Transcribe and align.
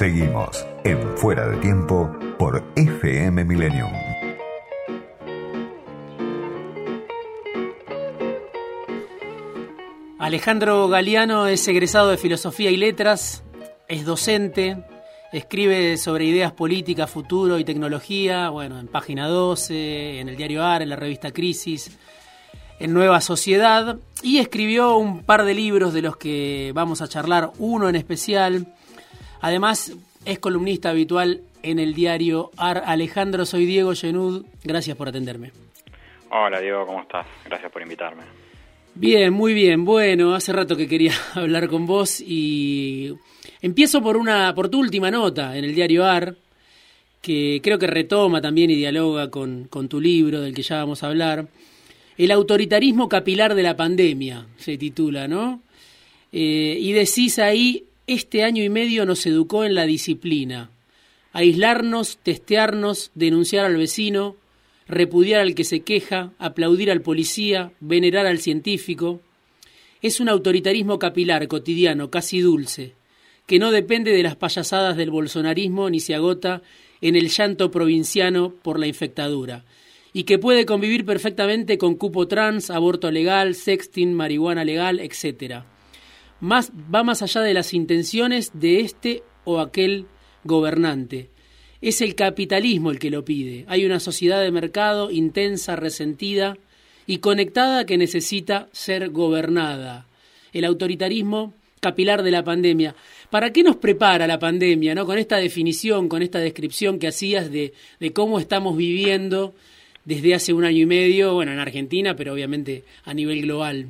Seguimos 0.00 0.66
en 0.84 0.98
Fuera 1.18 1.46
de 1.46 1.58
Tiempo 1.58 2.10
por 2.38 2.64
FM 2.74 3.44
Millennium. 3.44 3.92
Alejandro 10.18 10.88
Galeano 10.88 11.48
es 11.48 11.68
egresado 11.68 12.08
de 12.08 12.16
Filosofía 12.16 12.70
y 12.70 12.78
Letras, 12.78 13.42
es 13.88 14.06
docente, 14.06 14.82
escribe 15.34 15.98
sobre 15.98 16.24
ideas 16.24 16.52
políticas, 16.52 17.10
futuro 17.10 17.58
y 17.58 17.64
tecnología, 17.64 18.48
bueno, 18.48 18.80
en 18.80 18.88
Página 18.88 19.28
12, 19.28 20.20
en 20.20 20.30
el 20.30 20.36
diario 20.38 20.64
AR, 20.64 20.80
en 20.80 20.88
la 20.88 20.96
revista 20.96 21.30
Crisis, 21.30 21.98
en 22.78 22.94
Nueva 22.94 23.20
Sociedad, 23.20 23.98
y 24.22 24.38
escribió 24.38 24.96
un 24.96 25.24
par 25.24 25.44
de 25.44 25.52
libros 25.52 25.92
de 25.92 26.00
los 26.00 26.16
que 26.16 26.72
vamos 26.74 27.02
a 27.02 27.08
charlar, 27.08 27.50
uno 27.58 27.90
en 27.90 27.96
especial. 27.96 28.66
Además, 29.40 29.96
es 30.24 30.38
columnista 30.38 30.90
habitual 30.90 31.42
en 31.62 31.78
el 31.78 31.94
diario 31.94 32.50
AR. 32.56 32.82
Alejandro, 32.86 33.46
soy 33.46 33.66
Diego 33.66 33.94
Genud, 33.94 34.44
gracias 34.64 34.96
por 34.96 35.08
atenderme. 35.08 35.52
Hola 36.30 36.60
Diego, 36.60 36.86
¿cómo 36.86 37.02
estás? 37.02 37.26
Gracias 37.44 37.72
por 37.72 37.82
invitarme. 37.82 38.22
Bien, 38.94 39.32
muy 39.32 39.54
bien. 39.54 39.84
Bueno, 39.84 40.34
hace 40.34 40.52
rato 40.52 40.76
que 40.76 40.88
quería 40.88 41.12
hablar 41.34 41.68
con 41.68 41.86
vos 41.86 42.20
y 42.20 43.14
empiezo 43.60 44.02
por 44.02 44.16
una 44.16 44.54
por 44.54 44.68
tu 44.68 44.78
última 44.78 45.10
nota 45.10 45.56
en 45.56 45.64
el 45.64 45.74
diario 45.74 46.04
AR, 46.04 46.36
que 47.20 47.60
creo 47.62 47.78
que 47.78 47.86
retoma 47.86 48.40
también 48.40 48.70
y 48.70 48.76
dialoga 48.76 49.30
con, 49.30 49.64
con 49.64 49.88
tu 49.88 50.00
libro 50.00 50.40
del 50.40 50.54
que 50.54 50.62
ya 50.62 50.76
vamos 50.76 51.02
a 51.02 51.08
hablar. 51.08 51.48
El 52.16 52.30
autoritarismo 52.30 53.08
capilar 53.08 53.54
de 53.54 53.62
la 53.62 53.76
pandemia, 53.76 54.46
se 54.58 54.76
titula, 54.76 55.26
¿no? 55.26 55.62
Eh, 56.32 56.76
y 56.78 56.92
decís 56.92 57.38
ahí, 57.38 57.84
este 58.14 58.42
año 58.42 58.64
y 58.64 58.68
medio 58.68 59.06
nos 59.06 59.24
educó 59.24 59.64
en 59.64 59.76
la 59.76 59.86
disciplina. 59.86 60.70
Aislarnos, 61.32 62.18
testearnos, 62.20 63.12
denunciar 63.14 63.64
al 63.64 63.76
vecino, 63.76 64.36
repudiar 64.88 65.40
al 65.40 65.54
que 65.54 65.62
se 65.62 65.80
queja, 65.80 66.32
aplaudir 66.38 66.90
al 66.90 67.02
policía, 67.02 67.70
venerar 67.78 68.26
al 68.26 68.40
científico. 68.40 69.20
Es 70.02 70.18
un 70.18 70.28
autoritarismo 70.28 70.98
capilar, 70.98 71.46
cotidiano, 71.46 72.10
casi 72.10 72.40
dulce, 72.40 72.94
que 73.46 73.60
no 73.60 73.70
depende 73.70 74.10
de 74.10 74.24
las 74.24 74.34
payasadas 74.34 74.96
del 74.96 75.12
bolsonarismo 75.12 75.88
ni 75.88 76.00
se 76.00 76.16
agota 76.16 76.62
en 77.00 77.14
el 77.14 77.28
llanto 77.28 77.70
provinciano 77.70 78.52
por 78.62 78.80
la 78.80 78.88
infectadura, 78.88 79.64
y 80.12 80.24
que 80.24 80.40
puede 80.40 80.66
convivir 80.66 81.04
perfectamente 81.04 81.78
con 81.78 81.94
cupo 81.94 82.26
trans, 82.26 82.70
aborto 82.70 83.12
legal, 83.12 83.54
sexting, 83.54 84.12
marihuana 84.12 84.64
legal, 84.64 84.98
etc. 84.98 85.62
Más, 86.40 86.72
va 86.72 87.02
más 87.02 87.22
allá 87.22 87.42
de 87.42 87.54
las 87.54 87.74
intenciones 87.74 88.50
de 88.54 88.80
este 88.80 89.22
o 89.44 89.60
aquel 89.60 90.06
gobernante 90.44 91.28
es 91.80 92.00
el 92.00 92.14
capitalismo 92.14 92.90
el 92.90 92.98
que 92.98 93.10
lo 93.10 93.24
pide. 93.24 93.64
Hay 93.68 93.84
una 93.84 94.00
sociedad 94.00 94.42
de 94.42 94.50
mercado 94.50 95.10
intensa, 95.10 95.76
resentida 95.76 96.58
y 97.06 97.18
conectada 97.18 97.86
que 97.86 97.96
necesita 97.96 98.68
ser 98.72 99.10
gobernada. 99.10 100.06
El 100.52 100.64
autoritarismo 100.64 101.54
capilar 101.80 102.22
de 102.22 102.30
la 102.30 102.44
pandemia. 102.44 102.94
¿Para 103.30 103.52
qué 103.52 103.62
nos 103.62 103.76
prepara 103.76 104.26
la 104.26 104.38
pandemia, 104.38 104.94
no? 104.94 105.06
Con 105.06 105.16
esta 105.16 105.38
definición, 105.38 106.08
con 106.08 106.20
esta 106.20 106.38
descripción 106.38 106.98
que 106.98 107.08
hacías 107.08 107.50
de, 107.50 107.72
de 107.98 108.12
cómo 108.12 108.38
estamos 108.38 108.76
viviendo 108.76 109.54
desde 110.04 110.34
hace 110.34 110.52
un 110.52 110.64
año 110.64 110.82
y 110.82 110.86
medio, 110.86 111.32
bueno, 111.34 111.52
en 111.52 111.58
Argentina, 111.58 112.14
pero 112.14 112.34
obviamente 112.34 112.84
a 113.04 113.14
nivel 113.14 113.42
global. 113.42 113.86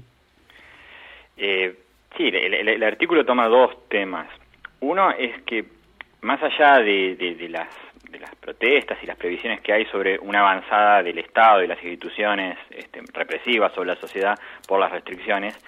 Eh, 1.36 1.74
sí, 2.16 2.28
el, 2.28 2.68
el, 2.68 2.82
artículo 2.82 3.24
toma 3.24 3.48
dos 3.48 3.88
temas. 3.88 4.28
Uno 4.80 5.10
es 5.10 5.42
que 5.42 5.64
más 6.22 6.42
allá 6.42 6.78
de, 6.78 7.16
de, 7.16 7.48
las, 7.48 7.68
de 8.10 8.18
las 8.18 8.34
protestas 8.36 8.98
y 9.02 9.06
las 9.06 9.16
previsiones 9.16 9.60
que 9.60 9.72
hay 9.72 9.84
sobre 9.86 10.18
una 10.18 10.40
avanzada 10.40 11.02
del 11.02 11.18
Estado 11.18 11.62
y 11.62 11.66
las 11.66 11.82
instituciones 11.82 12.58
este, 12.70 13.00
represivas 13.12 13.72
sobre 13.72 13.88
la 13.88 13.96
sociedad 13.96 14.38
por 14.66 14.80
las 14.80 14.92
restricciones, 14.92 15.58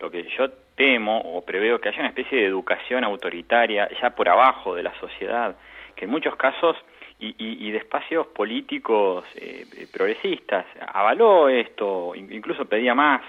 lo 0.00 0.10
que 0.10 0.24
yo 0.36 0.50
temo 0.76 1.18
o 1.18 1.44
preveo 1.44 1.80
que 1.80 1.88
haya 1.88 2.00
una 2.00 2.08
especie 2.08 2.38
de 2.38 2.46
educación 2.46 3.02
autoritaria 3.04 3.88
ya 4.00 4.10
por 4.10 4.28
abajo 4.28 4.74
de 4.74 4.84
la 4.84 4.94
sociedad, 5.00 5.56
que 5.96 6.04
en 6.04 6.10
muchos 6.10 6.36
casos 6.36 6.76
y, 7.18 7.34
y, 7.38 7.72
de 7.72 7.78
espacios 7.78 8.28
políticos 8.28 9.24
eh, 9.34 9.66
progresistas 9.92 10.64
avaló 10.94 11.48
esto, 11.48 12.14
incluso 12.14 12.64
pedía 12.66 12.94
más 12.94 13.22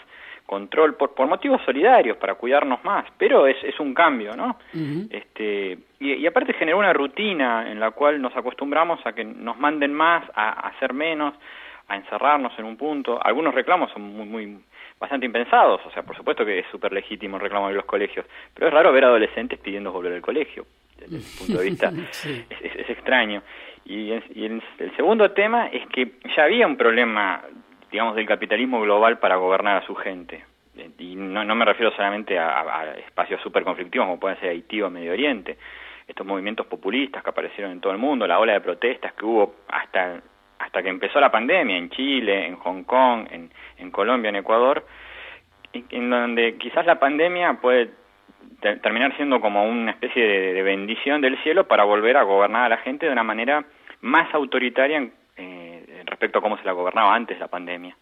control 0.49 0.95
por, 0.95 1.13
por 1.13 1.27
motivos 1.27 1.61
solidarios 1.63 2.17
para 2.17 2.33
cuidarnos 2.33 2.83
más, 2.83 3.05
pero 3.19 3.45
es, 3.45 3.63
es 3.63 3.79
un 3.79 3.93
cambio, 3.93 4.35
¿no? 4.35 4.57
este, 5.11 5.77
y, 5.99 6.25
aparte 6.25 6.53
generó 6.53 6.79
una 6.79 6.91
rutina 6.91 7.71
en 7.71 7.79
la 7.79 7.91
cual 7.91 8.19
nos 8.19 8.35
acostumbramos 8.35 8.99
a 9.05 9.13
que 9.13 9.23
nos 9.23 9.59
manden 9.59 9.93
más, 9.93 10.23
a, 10.33 10.67
hacer 10.69 10.91
menos, 10.91 11.35
a 11.87 11.95
encerrarnos 11.97 12.57
en 12.57 12.65
un 12.65 12.77
punto. 12.77 13.23
Algunos 13.23 13.53
reclamos 13.53 13.91
son 13.91 14.01
muy, 14.01 14.25
muy 14.25 14.57
bastante 14.99 15.27
impensados, 15.27 15.81
o 15.85 15.91
sea, 15.91 16.01
por 16.01 16.17
supuesto 16.17 16.43
que 16.43 16.57
es 16.57 16.65
súper 16.71 16.93
legítimo 16.93 17.37
el 17.37 17.43
reclamo 17.43 17.67
de 17.67 17.75
los 17.75 17.85
colegios, 17.85 18.25
pero 18.55 18.69
es 18.69 18.73
raro 18.73 18.91
ver 18.91 19.05
adolescentes 19.05 19.59
pidiendo 19.59 19.91
volver 19.91 20.13
al 20.13 20.21
colegio, 20.21 20.65
desde 20.97 21.15
mi 21.15 21.23
punto 21.37 21.59
de 21.61 21.69
vista 21.69 21.93
es, 22.11 22.75
es, 22.75 22.89
extraño. 22.89 23.43
Y, 23.85 24.13
y 24.33 24.45
el 24.45 24.95
segundo 24.95 25.29
tema 25.31 25.67
es 25.67 25.87
que 25.89 26.13
ya 26.35 26.45
había 26.45 26.65
un 26.65 26.75
problema 26.75 27.43
digamos, 27.91 28.15
del 28.15 28.25
capitalismo 28.25 28.81
global 28.81 29.19
para 29.19 29.35
gobernar 29.35 29.77
a 29.77 29.85
su 29.85 29.95
gente. 29.95 30.43
Y 30.97 31.15
no, 31.15 31.43
no 31.43 31.55
me 31.55 31.65
refiero 31.65 31.91
solamente 31.91 32.37
a, 32.37 32.93
espacios 33.05 33.41
súper 33.41 33.63
conflictivos 33.63 34.07
como 34.07 34.19
pueden 34.19 34.39
ser 34.39 34.49
Haití 34.49 34.81
o 34.81 34.89
Medio 34.89 35.11
Oriente. 35.11 35.57
Estos 36.07 36.25
movimientos 36.25 36.65
populistas 36.65 37.23
que 37.23 37.29
aparecieron 37.29 37.71
en 37.71 37.81
todo 37.81 37.93
el 37.93 37.99
mundo, 37.99 38.25
la 38.25 38.39
ola 38.39 38.53
de 38.53 38.61
protestas 38.61 39.13
que 39.13 39.25
hubo 39.25 39.55
hasta, 39.67 40.21
hasta 40.57 40.81
que 40.81 40.89
empezó 40.89 41.19
la 41.19 41.31
pandemia 41.31 41.77
en 41.77 41.89
Chile, 41.89 42.47
en 42.47 42.55
Hong 42.55 42.83
Kong, 42.83 43.27
en, 43.29 43.91
Colombia, 43.91 44.29
en 44.29 44.37
Ecuador, 44.37 44.85
en 45.73 46.09
donde 46.09 46.57
quizás 46.57 46.85
la 46.85 46.99
pandemia 46.99 47.53
puede 47.61 47.91
terminar 48.59 49.15
siendo 49.15 49.39
como 49.39 49.63
una 49.63 49.91
especie 49.91 50.25
de, 50.53 50.61
bendición 50.63 51.21
del 51.21 51.37
cielo 51.43 51.67
para 51.67 51.83
volver 51.83 52.17
a 52.17 52.23
gobernar 52.23 52.65
a 52.65 52.69
la 52.69 52.77
gente 52.77 53.05
de 53.05 53.11
una 53.11 53.23
manera 53.23 53.65
más 54.01 54.33
autoritaria 54.33 55.09
respecto 56.09 56.39
a 56.39 56.41
cómo 56.41 56.57
se 56.57 56.63
la 56.65 56.73
gobernaba 56.73 57.15
antes 57.15 57.39
la 57.39 57.47
pandemia. 57.47 57.95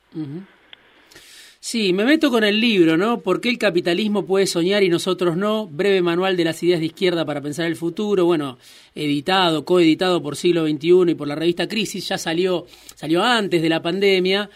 Sí, 1.59 1.91
me 1.91 2.05
meto 2.05 2.29
con 2.29 2.43
el 2.43 2.61
libro, 2.61 2.97
¿no? 2.97 3.19
¿Por 3.19 3.41
qué 3.41 3.49
el 3.49 3.57
capitalismo 3.57 4.25
puede 4.25 4.47
soñar 4.47 4.83
y 4.83 4.89
nosotros 4.89 5.35
no? 5.35 5.67
Breve 5.67 6.01
manual 6.01 6.37
de 6.37 6.45
las 6.45 6.61
ideas 6.63 6.79
de 6.79 6.85
izquierda 6.85 7.25
para 7.25 7.41
pensar 7.41 7.65
el 7.65 7.75
futuro. 7.75 8.25
Bueno, 8.25 8.57
editado, 8.95 9.65
coeditado 9.65 10.21
por 10.21 10.35
Siglo 10.35 10.65
XXI 10.65 11.11
y 11.11 11.15
por 11.15 11.27
la 11.27 11.35
revista 11.35 11.67
Crisis, 11.67 12.07
ya 12.07 12.17
salió, 12.17 12.67
salió 12.95 13.23
antes 13.23 13.61
de 13.61 13.69
la 13.69 13.81
pandemia, 13.81 14.49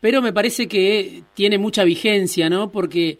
pero 0.00 0.20
me 0.20 0.32
parece 0.32 0.68
que 0.68 1.22
tiene 1.32 1.58
mucha 1.58 1.84
vigencia, 1.84 2.50
¿no? 2.50 2.70
Porque 2.70 3.18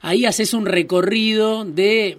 ahí 0.00 0.26
haces 0.26 0.52
un 0.52 0.66
recorrido 0.66 1.64
de, 1.64 2.18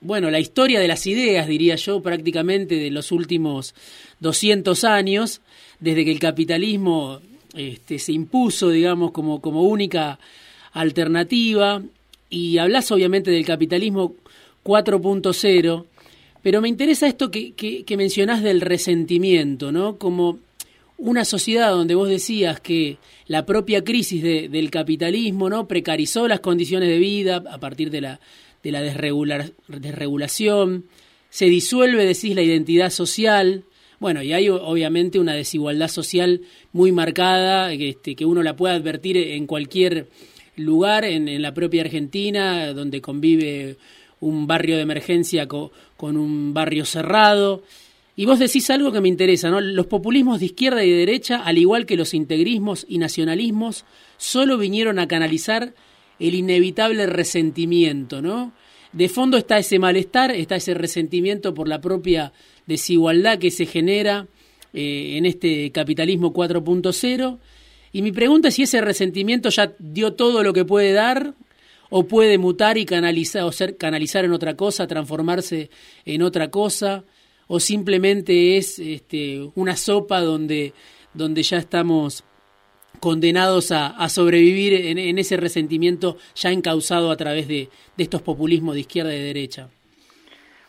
bueno, 0.00 0.30
la 0.30 0.38
historia 0.38 0.80
de 0.80 0.88
las 0.88 1.06
ideas, 1.06 1.46
diría 1.46 1.74
yo, 1.74 2.00
prácticamente 2.00 2.76
de 2.76 2.90
los 2.90 3.12
últimos 3.12 3.74
200 4.20 4.84
años 4.84 5.42
desde 5.80 6.04
que 6.04 6.12
el 6.12 6.18
capitalismo 6.18 7.20
este, 7.54 7.98
se 7.98 8.12
impuso, 8.12 8.70
digamos, 8.70 9.12
como, 9.12 9.40
como 9.40 9.62
única 9.62 10.18
alternativa, 10.72 11.82
y 12.28 12.58
hablas 12.58 12.90
obviamente 12.90 13.30
del 13.30 13.44
capitalismo 13.44 14.14
4.0, 14.64 15.84
pero 16.42 16.60
me 16.60 16.68
interesa 16.68 17.06
esto 17.06 17.30
que, 17.30 17.52
que, 17.52 17.96
mencionás 17.96 18.42
del 18.42 18.60
resentimiento, 18.60 19.72
¿no? 19.72 19.96
Como 19.96 20.38
una 20.98 21.24
sociedad 21.24 21.70
donde 21.70 21.94
vos 21.94 22.08
decías 22.08 22.60
que 22.60 22.98
la 23.26 23.46
propia 23.46 23.84
crisis 23.84 24.22
del 24.22 24.70
capitalismo 24.70 25.50
no 25.50 25.66
precarizó 25.66 26.28
las 26.28 26.40
condiciones 26.40 26.88
de 26.88 26.98
vida 26.98 27.42
a 27.50 27.58
partir 27.58 27.90
de 27.90 28.00
la, 28.00 28.20
de 28.62 28.72
la 28.72 28.80
desregulación, 28.80 30.84
se 31.30 31.46
disuelve, 31.46 32.04
decís, 32.04 32.34
la 32.34 32.42
identidad 32.42 32.90
social, 32.90 33.64
bueno, 33.98 34.22
y 34.22 34.32
hay 34.32 34.48
obviamente 34.48 35.18
una 35.18 35.34
desigualdad 35.34 35.88
social 35.88 36.42
muy 36.72 36.92
marcada, 36.92 37.72
este, 37.72 38.14
que 38.14 38.24
uno 38.24 38.42
la 38.42 38.56
puede 38.56 38.74
advertir 38.74 39.16
en 39.16 39.46
cualquier 39.46 40.08
lugar, 40.56 41.04
en, 41.04 41.40
la 41.40 41.54
propia 41.54 41.82
Argentina, 41.82 42.72
donde 42.72 43.00
convive 43.00 43.76
un 44.20 44.46
barrio 44.46 44.76
de 44.76 44.82
emergencia 44.82 45.46
con, 45.46 45.70
un 46.16 46.52
barrio 46.52 46.84
cerrado. 46.84 47.62
Y 48.16 48.24
vos 48.24 48.38
decís 48.38 48.68
algo 48.70 48.92
que 48.92 49.00
me 49.00 49.08
interesa, 49.08 49.50
¿no? 49.50 49.60
Los 49.60 49.86
populismos 49.86 50.40
de 50.40 50.46
izquierda 50.46 50.84
y 50.84 50.90
de 50.90 50.98
derecha, 50.98 51.42
al 51.42 51.58
igual 51.58 51.84
que 51.84 51.96
los 51.96 52.14
integrismos 52.14 52.86
y 52.88 52.98
nacionalismos, 52.98 53.84
solo 54.16 54.56
vinieron 54.56 54.98
a 54.98 55.08
canalizar 55.08 55.74
el 56.18 56.34
inevitable 56.34 57.06
resentimiento, 57.06 58.22
¿no? 58.22 58.52
De 58.96 59.10
fondo 59.10 59.36
está 59.36 59.58
ese 59.58 59.78
malestar, 59.78 60.30
está 60.30 60.56
ese 60.56 60.72
resentimiento 60.72 61.52
por 61.52 61.68
la 61.68 61.82
propia 61.82 62.32
desigualdad 62.66 63.38
que 63.38 63.50
se 63.50 63.66
genera 63.66 64.26
eh, 64.72 65.18
en 65.18 65.26
este 65.26 65.70
capitalismo 65.70 66.32
4.0. 66.32 67.38
Y 67.92 68.00
mi 68.00 68.10
pregunta 68.12 68.48
es 68.48 68.54
si 68.54 68.62
ese 68.62 68.80
resentimiento 68.80 69.50
ya 69.50 69.74
dio 69.78 70.14
todo 70.14 70.42
lo 70.42 70.54
que 70.54 70.64
puede 70.64 70.94
dar 70.94 71.34
o 71.90 72.06
puede 72.06 72.38
mutar 72.38 72.78
y 72.78 72.86
canalizar 72.86 73.42
o 73.42 73.52
ser 73.52 73.76
canalizar 73.76 74.24
en 74.24 74.32
otra 74.32 74.56
cosa, 74.56 74.86
transformarse 74.86 75.68
en 76.06 76.22
otra 76.22 76.50
cosa, 76.50 77.04
o 77.48 77.60
simplemente 77.60 78.56
es 78.56 78.78
este, 78.78 79.46
una 79.56 79.76
sopa 79.76 80.22
donde 80.22 80.72
donde 81.12 81.42
ya 81.42 81.58
estamos 81.58 82.24
condenados 82.96 83.72
a, 83.72 84.08
sobrevivir 84.08 84.98
en, 84.98 85.18
ese 85.18 85.36
resentimiento 85.36 86.16
ya 86.34 86.50
encausado 86.50 87.10
a 87.10 87.16
través 87.16 87.48
de, 87.48 87.68
estos 87.98 88.22
populismos 88.22 88.74
de 88.74 88.80
izquierda 88.80 89.14
y 89.14 89.18
de 89.18 89.24
derecha. 89.24 89.68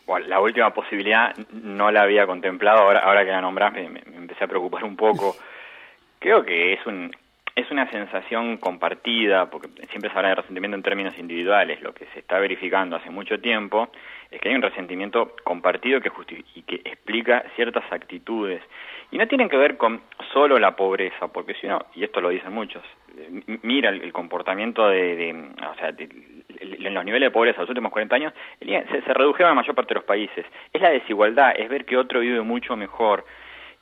Bueno, 0.06 0.26
la 0.26 0.40
última 0.40 0.72
posibilidad 0.72 1.36
no 1.52 1.90
la 1.90 2.02
había 2.02 2.26
contemplado, 2.26 2.80
ahora, 2.80 3.00
ahora 3.00 3.24
que 3.24 3.30
la 3.30 3.40
nombrás 3.40 3.72
me, 3.74 4.02
empecé 4.16 4.44
a 4.44 4.48
preocupar 4.48 4.84
un 4.84 4.96
poco. 4.96 5.36
Creo 6.18 6.44
que 6.44 6.72
es 6.72 6.86
un, 6.86 7.14
es 7.54 7.70
una 7.70 7.90
sensación 7.90 8.56
compartida, 8.56 9.50
porque 9.50 9.68
siempre 9.88 10.10
se 10.10 10.16
habla 10.16 10.28
de 10.30 10.36
resentimiento 10.36 10.76
en 10.76 10.82
términos 10.82 11.18
individuales, 11.18 11.82
lo 11.82 11.92
que 11.92 12.06
se 12.14 12.20
está 12.20 12.38
verificando 12.38 12.96
hace 12.96 13.10
mucho 13.10 13.40
tiempo 13.40 13.90
es 14.30 14.40
que 14.40 14.48
hay 14.48 14.54
un 14.54 14.62
resentimiento 14.62 15.34
compartido 15.42 16.00
que 16.00 16.10
y 16.54 16.62
que 16.62 16.76
explica 16.76 17.44
ciertas 17.56 17.84
actitudes. 17.90 18.62
Y 19.10 19.16
no 19.16 19.26
tienen 19.26 19.48
que 19.48 19.56
ver 19.56 19.76
con 19.76 20.02
solo 20.32 20.58
la 20.58 20.76
pobreza, 20.76 21.28
porque 21.28 21.54
si 21.54 21.66
uno, 21.66 21.86
y 21.94 22.04
esto 22.04 22.20
lo 22.20 22.28
dicen 22.28 22.52
muchos, 22.52 22.82
eh, 23.16 23.58
mira 23.62 23.88
el, 23.88 24.12
comportamiento 24.12 24.88
de, 24.88 25.34
o 25.66 25.74
sea, 25.76 25.94
en 25.98 26.94
los 26.94 27.04
niveles 27.04 27.28
de 27.28 27.30
pobreza 27.30 27.56
de 27.56 27.62
los 27.62 27.70
últimos 27.70 27.90
40 27.90 28.16
años, 28.16 28.32
se, 28.60 29.02
se 29.02 29.14
redujeron 29.14 29.50
en 29.50 29.56
la 29.56 29.62
mayor 29.62 29.74
parte 29.74 29.94
de 29.94 30.00
los 30.00 30.04
países. 30.04 30.44
Es 30.72 30.82
la 30.82 30.90
desigualdad, 30.90 31.54
es 31.56 31.68
ver 31.70 31.86
que 31.86 31.96
otro 31.96 32.20
vive 32.20 32.42
mucho 32.42 32.76
mejor. 32.76 33.24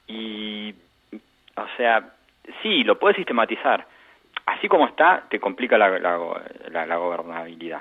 Y, 0.07 0.75
o 1.57 1.67
sea, 1.77 2.13
sí, 2.63 2.85
lo 2.85 2.99
puedes 2.99 3.17
sistematizar. 3.17 3.87
Así 4.47 4.69
como 4.69 4.87
está, 4.87 5.25
te 5.29 5.41
complica 5.41 5.77
la, 5.77 5.99
la, 5.99 6.97
gobernabilidad. 6.97 7.81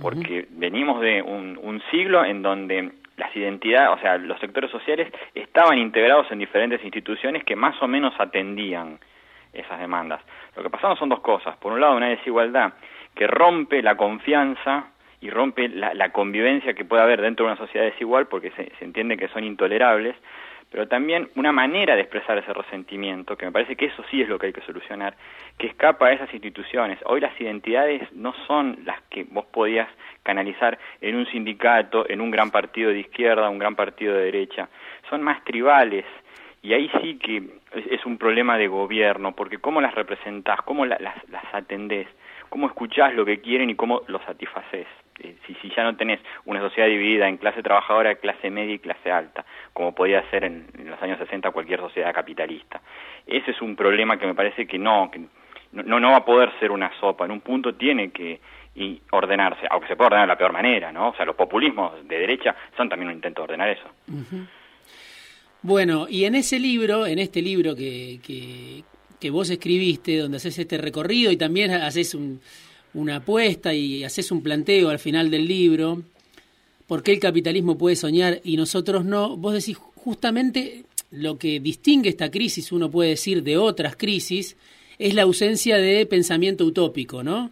Porque 0.00 0.46
venimos 0.50 1.00
de 1.00 1.22
un, 1.22 1.58
un 1.62 1.80
siglo 1.90 2.24
en 2.24 2.42
donde 2.42 2.90
las 3.22 3.36
identidades, 3.36 3.98
o 3.98 4.00
sea, 4.00 4.18
los 4.18 4.38
sectores 4.40 4.70
sociales 4.70 5.12
estaban 5.34 5.78
integrados 5.78 6.30
en 6.30 6.38
diferentes 6.38 6.82
instituciones 6.82 7.44
que 7.44 7.54
más 7.54 7.80
o 7.80 7.86
menos 7.86 8.12
atendían 8.18 8.98
esas 9.52 9.78
demandas. 9.78 10.20
Lo 10.56 10.62
que 10.62 10.70
pasamos 10.70 10.98
son 10.98 11.08
dos 11.08 11.20
cosas. 11.20 11.56
Por 11.58 11.72
un 11.72 11.80
lado, 11.80 11.96
una 11.96 12.08
desigualdad 12.08 12.72
que 13.14 13.26
rompe 13.26 13.82
la 13.82 13.96
confianza 13.96 14.86
y 15.20 15.30
rompe 15.30 15.68
la, 15.68 16.10
convivencia 16.10 16.74
que 16.74 16.84
puede 16.84 17.02
haber 17.02 17.20
dentro 17.20 17.46
de 17.46 17.52
una 17.52 17.58
sociedad 17.58 17.84
desigual 17.84 18.26
porque 18.26 18.50
se, 18.52 18.72
se 18.78 18.84
entiende 18.84 19.16
que 19.16 19.28
son 19.28 19.44
intolerables, 19.44 20.16
pero 20.72 20.88
también 20.88 21.28
una 21.36 21.52
manera 21.52 21.94
de 21.94 22.00
expresar 22.00 22.38
ese 22.38 22.52
resentimiento, 22.52 23.36
que 23.36 23.44
me 23.44 23.52
parece 23.52 23.76
que 23.76 23.84
eso 23.84 24.02
sí 24.10 24.22
es 24.22 24.28
lo 24.28 24.38
que 24.38 24.46
hay 24.46 24.52
que 24.54 24.62
solucionar, 24.62 25.14
que 25.58 25.66
escapa 25.66 26.06
a 26.06 26.12
esas 26.12 26.32
instituciones. 26.32 26.98
Hoy 27.04 27.20
las 27.20 27.38
identidades 27.38 28.10
no 28.14 28.32
son 28.46 28.78
las 28.86 29.00
que 29.02 29.24
vos 29.24 29.44
podías 29.44 29.88
canalizar 30.22 30.78
en 31.02 31.16
un 31.16 31.26
sindicato, 31.26 32.08
en 32.08 32.22
un 32.22 32.30
gran 32.30 32.50
partido 32.50 32.90
de 32.90 33.00
izquierda, 33.00 33.50
un 33.50 33.58
gran 33.58 33.76
partido 33.76 34.14
de 34.14 34.24
derecha, 34.24 34.70
son 35.10 35.22
más 35.22 35.44
tribales. 35.44 36.06
Y 36.62 36.72
ahí 36.72 36.90
sí 37.02 37.18
que 37.18 37.42
es 37.90 38.06
un 38.06 38.16
problema 38.16 38.56
de 38.56 38.68
gobierno, 38.68 39.36
porque 39.36 39.58
cómo 39.58 39.82
las 39.82 39.94
representás, 39.94 40.62
cómo 40.62 40.86
las, 40.86 41.00
las 41.00 41.44
atendés, 41.52 42.08
cómo 42.48 42.66
escuchás 42.66 43.14
lo 43.14 43.26
que 43.26 43.40
quieren 43.40 43.68
y 43.68 43.74
cómo 43.74 44.02
lo 44.06 44.20
satisfaces. 44.20 44.86
Eh, 45.20 45.36
si, 45.46 45.54
si, 45.56 45.70
ya 45.74 45.84
no 45.84 45.96
tenés 45.96 46.20
una 46.44 46.60
sociedad 46.60 46.88
dividida 46.88 47.28
en 47.28 47.36
clase 47.36 47.62
trabajadora, 47.62 48.14
clase 48.16 48.50
media 48.50 48.74
y 48.74 48.78
clase 48.78 49.10
alta, 49.10 49.44
como 49.72 49.94
podía 49.94 50.28
ser 50.30 50.44
en, 50.44 50.66
los 50.84 51.00
años 51.02 51.18
60 51.18 51.50
cualquier 51.50 51.80
sociedad 51.80 52.14
capitalista. 52.14 52.80
Ese 53.26 53.50
es 53.50 53.60
un 53.60 53.76
problema 53.76 54.18
que 54.18 54.26
me 54.26 54.34
parece 54.34 54.66
que 54.66 54.78
no, 54.78 55.10
que 55.10 55.20
no, 55.72 56.00
no 56.00 56.10
va 56.10 56.18
a 56.18 56.24
poder 56.24 56.50
ser 56.58 56.70
una 56.70 56.90
sopa. 56.98 57.24
En 57.24 57.30
un 57.30 57.40
punto 57.40 57.74
tiene 57.74 58.10
que 58.10 58.40
ordenarse, 59.10 59.66
aunque 59.70 59.88
se 59.88 59.96
puede 59.96 60.06
ordenar 60.06 60.26
de 60.26 60.32
la 60.32 60.38
peor 60.38 60.52
manera, 60.52 60.92
¿no? 60.92 61.10
O 61.10 61.14
sea, 61.14 61.26
los 61.26 61.36
populismos 61.36 61.92
de 62.08 62.18
derecha 62.18 62.56
son 62.76 62.88
también 62.88 63.08
un 63.08 63.14
intento 63.14 63.42
de 63.42 63.44
ordenar 63.44 63.68
eso. 63.68 63.88
Bueno, 65.60 66.06
y 66.08 66.24
en 66.24 66.34
ese 66.34 66.58
libro, 66.58 67.06
en 67.06 67.18
este 67.18 67.42
libro 67.42 67.76
que, 67.76 68.18
que, 68.26 68.82
que 69.20 69.30
vos 69.30 69.50
escribiste, 69.50 70.16
donde 70.18 70.38
haces 70.38 70.58
este 70.58 70.78
recorrido 70.78 71.30
y 71.30 71.36
también 71.36 71.70
haces 71.70 72.14
un, 72.14 72.40
una 72.94 73.16
apuesta 73.16 73.74
y 73.74 74.04
haces 74.04 74.30
un 74.30 74.42
planteo 74.42 74.90
al 74.90 74.98
final 74.98 75.30
del 75.30 75.46
libro, 75.46 76.02
¿por 76.86 77.02
qué 77.02 77.12
el 77.12 77.20
capitalismo 77.20 77.78
puede 77.78 77.96
soñar 77.96 78.40
y 78.44 78.56
nosotros 78.56 79.04
no? 79.04 79.36
Vos 79.36 79.54
decís 79.54 79.76
justamente 79.76 80.84
lo 81.10 81.38
que 81.38 81.60
distingue 81.60 82.08
esta 82.08 82.30
crisis, 82.30 82.72
uno 82.72 82.90
puede 82.90 83.10
decir, 83.10 83.42
de 83.42 83.56
otras 83.56 83.96
crisis, 83.96 84.56
es 84.98 85.14
la 85.14 85.22
ausencia 85.22 85.76
de 85.76 86.06
pensamiento 86.06 86.64
utópico, 86.64 87.22
¿no? 87.22 87.50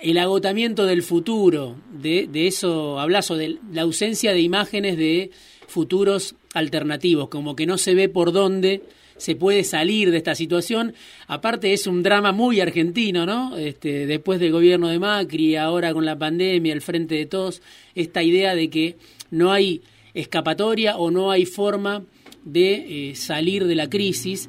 El 0.00 0.18
agotamiento 0.18 0.86
del 0.86 1.02
futuro, 1.02 1.76
de, 1.92 2.28
de 2.30 2.46
eso 2.46 3.00
hablas, 3.00 3.30
o 3.30 3.36
de 3.36 3.58
la 3.72 3.82
ausencia 3.82 4.32
de 4.32 4.40
imágenes 4.40 4.96
de 4.96 5.30
futuros 5.66 6.36
alternativos, 6.54 7.28
como 7.28 7.56
que 7.56 7.66
no 7.66 7.78
se 7.78 7.94
ve 7.94 8.08
por 8.08 8.32
dónde 8.32 8.82
se 9.18 9.36
puede 9.36 9.64
salir 9.64 10.10
de 10.10 10.16
esta 10.16 10.34
situación. 10.34 10.94
Aparte 11.26 11.72
es 11.72 11.86
un 11.86 12.02
drama 12.02 12.32
muy 12.32 12.60
argentino, 12.60 13.26
¿no? 13.26 13.56
Este, 13.56 14.06
después 14.06 14.40
del 14.40 14.52
gobierno 14.52 14.88
de 14.88 14.98
Macri, 14.98 15.56
ahora 15.56 15.92
con 15.92 16.04
la 16.04 16.18
pandemia, 16.18 16.72
el 16.72 16.80
frente 16.80 17.16
de 17.16 17.26
todos, 17.26 17.60
esta 17.94 18.22
idea 18.22 18.54
de 18.54 18.70
que 18.70 18.96
no 19.30 19.52
hay 19.52 19.82
escapatoria 20.14 20.96
o 20.96 21.10
no 21.10 21.30
hay 21.30 21.44
forma 21.44 22.04
de 22.44 23.10
eh, 23.10 23.14
salir 23.14 23.66
de 23.66 23.74
la 23.74 23.88
crisis. 23.88 24.48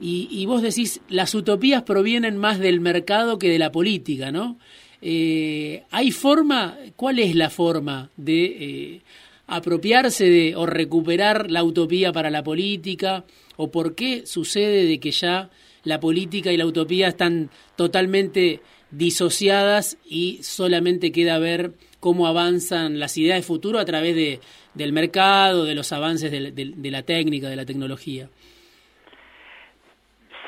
Y, 0.00 0.46
vos 0.46 0.62
decís, 0.62 1.00
las 1.08 1.34
utopías 1.34 1.82
provienen 1.82 2.36
más 2.36 2.60
del 2.60 2.78
mercado 2.78 3.36
que 3.36 3.48
de 3.48 3.58
la 3.58 3.72
política, 3.72 4.30
¿no? 4.30 4.56
Eh, 5.02 5.82
¿Hay 5.90 6.12
forma? 6.12 6.78
¿Cuál 6.94 7.18
es 7.18 7.34
la 7.34 7.50
forma 7.50 8.08
de 8.16 8.44
eh, 8.44 9.00
apropiarse 9.48 10.24
de 10.26 10.54
o 10.54 10.66
recuperar 10.66 11.50
la 11.50 11.64
utopía 11.64 12.12
para 12.12 12.30
la 12.30 12.44
política? 12.44 13.24
O 13.58 13.70
por 13.70 13.94
qué 13.94 14.24
sucede 14.24 14.86
de 14.86 15.00
que 15.00 15.10
ya 15.10 15.50
la 15.84 16.00
política 16.00 16.52
y 16.52 16.56
la 16.56 16.64
utopía 16.64 17.08
están 17.08 17.50
totalmente 17.76 18.60
disociadas 18.90 19.98
y 20.08 20.38
solamente 20.42 21.12
queda 21.12 21.38
ver 21.38 21.72
cómo 22.00 22.26
avanzan 22.26 23.00
las 23.00 23.18
ideas 23.18 23.36
de 23.36 23.42
futuro 23.42 23.80
a 23.80 23.84
través 23.84 24.14
de, 24.14 24.38
del 24.74 24.92
mercado, 24.92 25.64
de 25.64 25.74
los 25.74 25.92
avances 25.92 26.30
de, 26.30 26.90
la 26.90 27.02
técnica, 27.02 27.48
de 27.48 27.56
la 27.56 27.66
tecnología. 27.66 28.28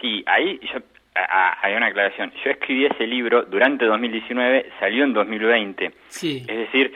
Sí, 0.01 0.23
ahí 0.27 0.61
yo, 0.73 0.81
hay 1.15 1.75
una 1.75 1.87
aclaración. 1.87 2.33
Yo 2.45 2.53
escribí 2.53 2.87
ese 2.87 3.07
libro 3.09 3.43
durante 3.43 3.87
2019, 3.87 4.71
salió 4.79 5.05
en 5.05 5.13
2020. 5.13 5.93
Sí. 6.09 6.45
Es 6.47 6.59
decir, 6.59 6.95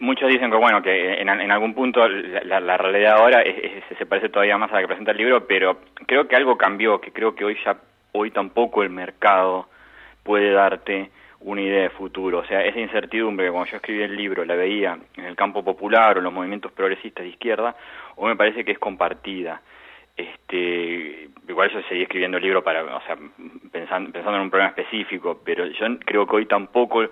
muchos 0.00 0.28
dicen 0.28 0.50
que 0.50 0.56
bueno 0.56 0.82
que 0.82 1.20
en, 1.20 1.28
algún 1.28 1.74
punto 1.74 2.06
la, 2.08 2.76
realidad 2.76 3.18
ahora 3.18 3.42
se 3.98 4.06
parece 4.06 4.28
todavía 4.28 4.58
más 4.58 4.70
a 4.70 4.74
la 4.74 4.80
que 4.82 4.88
presenta 4.88 5.12
el 5.12 5.16
libro 5.16 5.46
pero 5.46 5.80
creo 6.06 6.28
que 6.28 6.36
algo 6.36 6.56
cambió 6.56 7.00
que 7.00 7.12
creo 7.12 7.34
que 7.34 7.44
hoy 7.44 7.56
ya 7.64 7.76
hoy 8.12 8.30
tampoco 8.30 8.82
el 8.82 8.90
mercado 8.90 9.68
puede 10.22 10.50
darte 10.52 11.10
una 11.40 11.62
idea 11.62 11.82
de 11.82 11.90
futuro. 11.90 12.38
O 12.38 12.44
sea 12.44 12.64
esa 12.64 12.78
incertidumbre 12.78 13.46
que 13.46 13.52
cuando 13.52 13.70
yo 13.70 13.76
escribí 13.76 14.02
el 14.02 14.16
libro 14.16 14.44
la 14.44 14.54
veía 14.54 14.98
en 15.16 15.24
el 15.24 15.36
campo 15.36 15.64
popular 15.64 16.16
o 16.16 16.18
en 16.18 16.24
los 16.24 16.32
movimientos 16.32 16.72
progresistas 16.72 17.24
de 17.24 17.30
izquierda 17.30 17.74
hoy 18.16 18.28
me 18.30 18.36
parece 18.36 18.64
que 18.64 18.72
es 18.72 18.78
compartida. 18.78 19.62
Este 20.16 21.28
igual 21.48 21.70
yo 21.72 21.80
seguí 21.88 22.02
escribiendo 22.02 22.36
el 22.36 22.42
libro 22.42 22.62
para 22.62 22.84
o 22.84 23.00
sea 23.02 23.16
pensando 23.72 24.10
en 24.18 24.40
un 24.40 24.50
problema 24.50 24.70
específico 24.70 25.40
pero 25.44 25.66
yo 25.66 25.86
creo 26.04 26.26
que 26.26 26.36
hoy 26.36 26.46
tampoco 26.46 27.08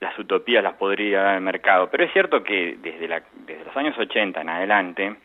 las 0.00 0.18
utopías 0.18 0.62
las 0.62 0.74
podría 0.74 1.22
dar 1.22 1.34
el 1.36 1.40
mercado. 1.40 1.88
Pero 1.90 2.04
es 2.04 2.12
cierto 2.12 2.42
que 2.42 2.76
desde, 2.80 3.08
la, 3.08 3.22
desde 3.46 3.64
los 3.64 3.76
años 3.76 3.96
80 3.98 4.40
en 4.40 4.48
adelante, 4.48 5.16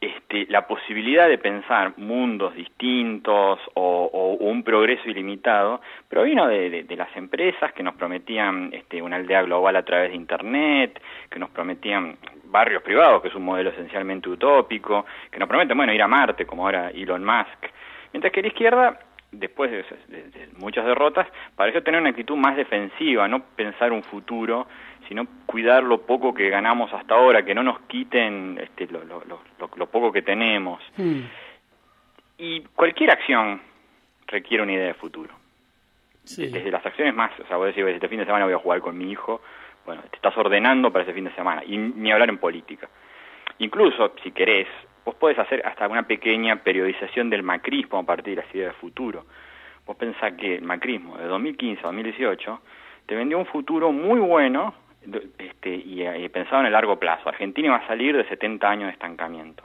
este, 0.00 0.46
la 0.48 0.66
posibilidad 0.66 1.28
de 1.28 1.36
pensar 1.36 1.92
mundos 1.98 2.54
distintos 2.54 3.60
o, 3.74 4.36
un 4.40 4.62
progreso 4.62 5.10
ilimitado 5.10 5.82
provino 6.08 6.46
de, 6.46 6.84
de, 6.84 6.96
las 6.96 7.14
empresas 7.16 7.72
que 7.74 7.82
nos 7.82 7.94
prometían 7.94 8.70
este, 8.72 9.02
una 9.02 9.16
aldea 9.16 9.42
global 9.42 9.76
a 9.76 9.82
través 9.82 10.10
de 10.10 10.16
Internet, 10.16 11.02
que 11.28 11.38
nos 11.38 11.50
prometían 11.50 12.16
barrios 12.44 12.82
privados, 12.82 13.20
que 13.20 13.28
es 13.28 13.34
un 13.34 13.44
modelo 13.44 13.70
esencialmente 13.70 14.30
utópico, 14.30 15.04
que 15.30 15.38
nos 15.38 15.48
prometen, 15.48 15.76
bueno, 15.76 15.92
ir 15.92 16.02
a 16.02 16.08
Marte, 16.08 16.46
como 16.46 16.64
ahora 16.64 16.90
Elon 16.90 17.24
Musk. 17.24 17.66
Mientras 18.12 18.32
que 18.32 18.42
la 18.42 18.48
izquierda 18.48 18.98
después 19.32 19.70
de, 19.70 19.84
muchas 20.58 20.84
derrotas, 20.84 21.26
pareció 21.54 21.82
tener 21.82 22.00
una 22.00 22.10
actitud 22.10 22.36
más 22.36 22.56
defensiva, 22.56 23.28
no 23.28 23.42
pensar 23.56 23.92
un 23.92 24.02
futuro, 24.02 24.66
sino 25.08 25.26
cuidar 25.46 25.82
lo 25.82 26.02
poco 26.02 26.34
que 26.34 26.48
ganamos 26.50 26.92
hasta 26.92 27.14
ahora, 27.14 27.44
que 27.44 27.54
no 27.54 27.62
nos 27.62 27.80
quiten 27.82 28.58
este, 28.60 28.86
lo, 28.86 29.04
lo, 29.04 29.22
lo, 29.76 29.86
poco 29.86 30.12
que 30.12 30.22
tenemos. 30.22 30.82
Hmm. 30.96 31.22
Y 32.38 32.60
cualquier 32.74 33.10
acción 33.10 33.60
requiere 34.26 34.62
una 34.62 34.72
idea 34.72 34.86
de 34.86 34.94
futuro. 34.94 35.34
Desde 36.36 36.70
las 36.70 36.84
acciones 36.84 37.14
más, 37.14 37.32
o 37.40 37.46
sea, 37.46 37.56
vos 37.56 37.66
decís, 37.66 37.84
este 37.84 38.08
fin 38.08 38.20
de 38.20 38.24
semana 38.24 38.44
voy 38.44 38.54
a 38.54 38.58
jugar 38.58 38.80
con 38.80 38.96
mi 38.96 39.10
hijo, 39.10 39.40
bueno, 39.84 40.02
te 40.02 40.16
estás 40.16 40.36
ordenando 40.36 40.92
para 40.92 41.02
ese 41.02 41.12
fin 41.12 41.24
de 41.24 41.34
semana, 41.34 41.64
y 41.64 41.76
ni 41.76 42.12
hablar 42.12 42.28
en 42.28 42.38
política. 42.38 42.88
Incluso, 43.58 44.14
si 44.22 44.30
querés, 44.30 44.68
vos 45.10 45.18
podés 45.18 45.40
hacer 45.40 45.66
hasta 45.66 45.88
una 45.88 46.04
pequeña 46.04 46.62
periodización 46.62 47.30
del 47.30 47.42
macrismo 47.42 47.98
a 47.98 48.04
partir 48.04 48.36
de 48.36 48.42
las 48.42 48.54
ideas 48.54 48.74
de 48.74 48.80
futuro. 48.80 49.24
vos 49.84 49.96
pensás 49.96 50.34
que 50.34 50.54
el 50.54 50.62
macrismo 50.62 51.18
de 51.18 51.24
2015 51.24 51.80
a 51.80 51.86
2018 51.86 52.60
te 53.06 53.16
vendió 53.16 53.36
un 53.36 53.46
futuro 53.46 53.90
muy 53.90 54.20
bueno 54.20 54.72
este, 55.36 55.74
y, 55.74 56.06
y 56.06 56.28
pensado 56.28 56.60
en 56.60 56.66
el 56.66 56.72
largo 56.72 56.96
plazo. 56.96 57.28
Argentina 57.28 57.66
iba 57.66 57.76
a 57.78 57.86
salir 57.88 58.16
de 58.16 58.24
70 58.28 58.70
años 58.70 58.86
de 58.86 58.92
estancamiento. 58.92 59.64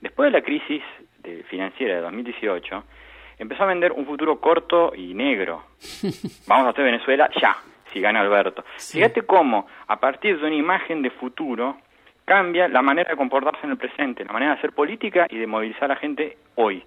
Después 0.00 0.32
de 0.32 0.38
la 0.38 0.42
crisis 0.42 0.82
de, 1.18 1.42
financiera 1.42 1.96
de 1.96 2.00
2018, 2.00 2.84
empezó 3.38 3.64
a 3.64 3.66
vender 3.66 3.92
un 3.92 4.06
futuro 4.06 4.40
corto 4.40 4.94
y 4.96 5.12
negro. 5.12 5.64
Vamos 6.46 6.68
a 6.68 6.70
hacer 6.70 6.84
Venezuela 6.86 7.28
ya, 7.38 7.54
si 7.92 8.00
gana 8.00 8.20
Alberto. 8.20 8.64
Fíjate 8.78 9.22
cómo, 9.22 9.66
a 9.88 10.00
partir 10.00 10.40
de 10.40 10.46
una 10.46 10.56
imagen 10.56 11.02
de 11.02 11.10
futuro, 11.10 11.76
cambia 12.30 12.68
la 12.68 12.80
manera 12.80 13.10
de 13.10 13.16
comportarse 13.16 13.58
en 13.64 13.72
el 13.72 13.76
presente, 13.76 14.24
la 14.24 14.32
manera 14.32 14.52
de 14.52 14.58
hacer 14.58 14.70
política 14.70 15.26
y 15.28 15.36
de 15.36 15.48
movilizar 15.48 15.86
a 15.90 15.94
la 15.94 15.96
gente 15.96 16.36
hoy. 16.54 16.80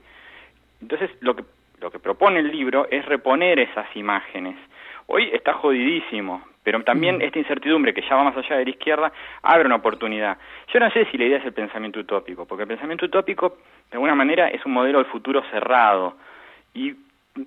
Entonces, 0.81 1.11
lo 1.19 1.35
que, 1.35 1.43
lo 1.81 1.91
que 1.91 1.99
propone 1.99 2.39
el 2.39 2.49
libro 2.49 2.87
es 2.89 3.03
reponer 3.05 3.59
esas 3.59 3.93
imágenes. 3.97 4.55
Hoy 5.07 5.29
está 5.33 5.51
jodidísimo, 5.51 6.43
pero 6.63 6.81
también 6.85 7.21
esta 7.21 7.39
incertidumbre 7.39 7.93
que 7.93 8.03
ya 8.03 8.15
va 8.15 8.23
más 8.23 8.37
allá 8.37 8.55
de 8.55 8.63
la 8.63 8.69
izquierda 8.69 9.11
abre 9.41 9.65
una 9.65 9.75
oportunidad. 9.75 10.37
Yo 10.73 10.79
no 10.79 10.89
sé 10.91 11.07
si 11.11 11.17
la 11.17 11.25
idea 11.25 11.39
es 11.39 11.45
el 11.45 11.51
pensamiento 11.51 11.99
utópico, 11.99 12.45
porque 12.45 12.63
el 12.63 12.69
pensamiento 12.69 13.05
utópico 13.07 13.57
de 13.91 13.97
alguna 13.97 14.15
manera 14.15 14.47
es 14.47 14.65
un 14.65 14.71
modelo 14.71 14.99
del 14.99 15.11
futuro 15.11 15.43
cerrado 15.51 16.15
y 16.73 16.95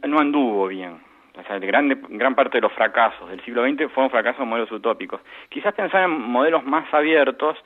no 0.07 0.19
anduvo 0.19 0.69
bien. 0.69 1.01
O 1.35 1.43
sea, 1.45 1.59
grande, 1.59 1.97
gran 2.11 2.35
parte 2.35 2.59
de 2.59 2.63
los 2.63 2.73
fracasos 2.73 3.31
del 3.31 3.43
siglo 3.43 3.63
XX 3.63 3.91
fueron 3.93 4.11
fracasos 4.11 4.41
de 4.41 4.47
modelos 4.47 4.71
utópicos. 4.73 5.23
Quizás 5.49 5.73
pensar 5.75 6.05
en 6.05 6.11
modelos 6.11 6.63
más 6.65 6.93
abiertos, 6.93 7.57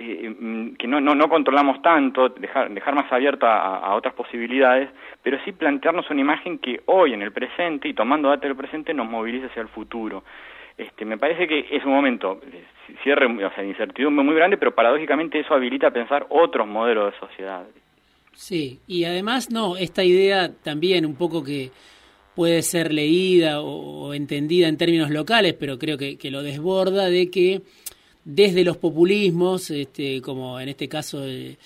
eh, 0.00 0.30
mm, 0.30 0.76
que 0.76 0.86
no, 0.86 1.00
no, 1.00 1.16
no, 1.16 1.28
controlamos 1.28 1.82
tanto, 1.82 2.28
dejar, 2.28 2.70
dejar 2.70 2.94
más 2.94 3.10
abierto 3.12 3.46
a, 3.46 3.94
otras 3.96 4.14
posibilidades, 4.14 4.88
pero 5.24 5.38
sí 5.44 5.50
plantearnos 5.50 6.08
una 6.10 6.20
imagen 6.20 6.58
que 6.58 6.80
hoy, 6.86 7.14
en 7.14 7.22
el 7.22 7.32
presente, 7.32 7.88
y 7.88 7.94
tomando 7.94 8.28
data 8.28 8.46
del 8.46 8.56
presente, 8.56 8.94
nos 8.94 9.08
movilice 9.08 9.46
hacia 9.46 9.62
el 9.62 9.68
futuro. 9.68 10.22
Este, 10.76 11.04
me 11.04 11.18
parece 11.18 11.48
que 11.48 11.66
es 11.72 11.84
un 11.84 11.92
momento 11.92 12.40
de 12.46 12.64
cierre, 13.02 13.26
o 13.26 13.50
sea, 13.50 13.64
de 13.64 13.70
incertidumbre 13.70 14.24
muy 14.24 14.36
grande, 14.36 14.56
pero 14.56 14.72
paradójicamente 14.72 15.40
eso 15.40 15.52
habilita 15.52 15.88
a 15.88 15.90
pensar 15.90 16.26
otros 16.28 16.68
modelos 16.68 17.12
de 17.12 17.18
sociedad. 17.18 17.66
Sí, 18.34 18.78
y 18.86 19.02
además, 19.02 19.50
no, 19.50 19.76
esta 19.76 20.04
idea 20.04 20.52
también 20.62 21.04
un 21.04 21.16
poco 21.16 21.42
que 21.42 21.72
puede 22.36 22.62
ser 22.62 22.92
leída 22.92 23.60
o, 23.62 24.14
entendida 24.14 24.68
en 24.68 24.76
términos 24.76 25.10
locales, 25.10 25.54
pero 25.58 25.76
creo 25.76 25.98
que, 25.98 26.16
que, 26.16 26.30
lo 26.30 26.44
desborda 26.44 27.10
de 27.10 27.32
que 27.32 27.62
desde 28.28 28.62
los 28.62 28.76
populismos, 28.76 29.70
este, 29.70 30.20
como 30.20 30.60
en 30.60 30.68
este 30.68 30.86
caso 30.86 31.24
el, 31.24 31.56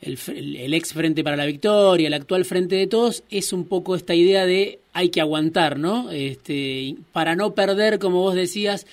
ex 0.00 0.92
Frente 0.92 1.24
para 1.24 1.36
la 1.36 1.44
Victoria, 1.44 2.06
el 2.06 2.14
actual 2.14 2.44
Frente 2.44 2.76
de 2.76 2.86
Todos, 2.86 3.24
es 3.30 3.52
un 3.52 3.64
poco 3.64 3.96
esta 3.96 4.14
idea 4.14 4.46
de 4.46 4.78
hay 4.92 5.08
que 5.08 5.20
aguantar, 5.20 5.76
¿no? 5.76 6.12
Este, 6.12 6.94
para 7.10 7.34
no 7.34 7.56
perder, 7.56 7.98
como 7.98 8.20
vos 8.20 8.36
decías, 8.36 8.86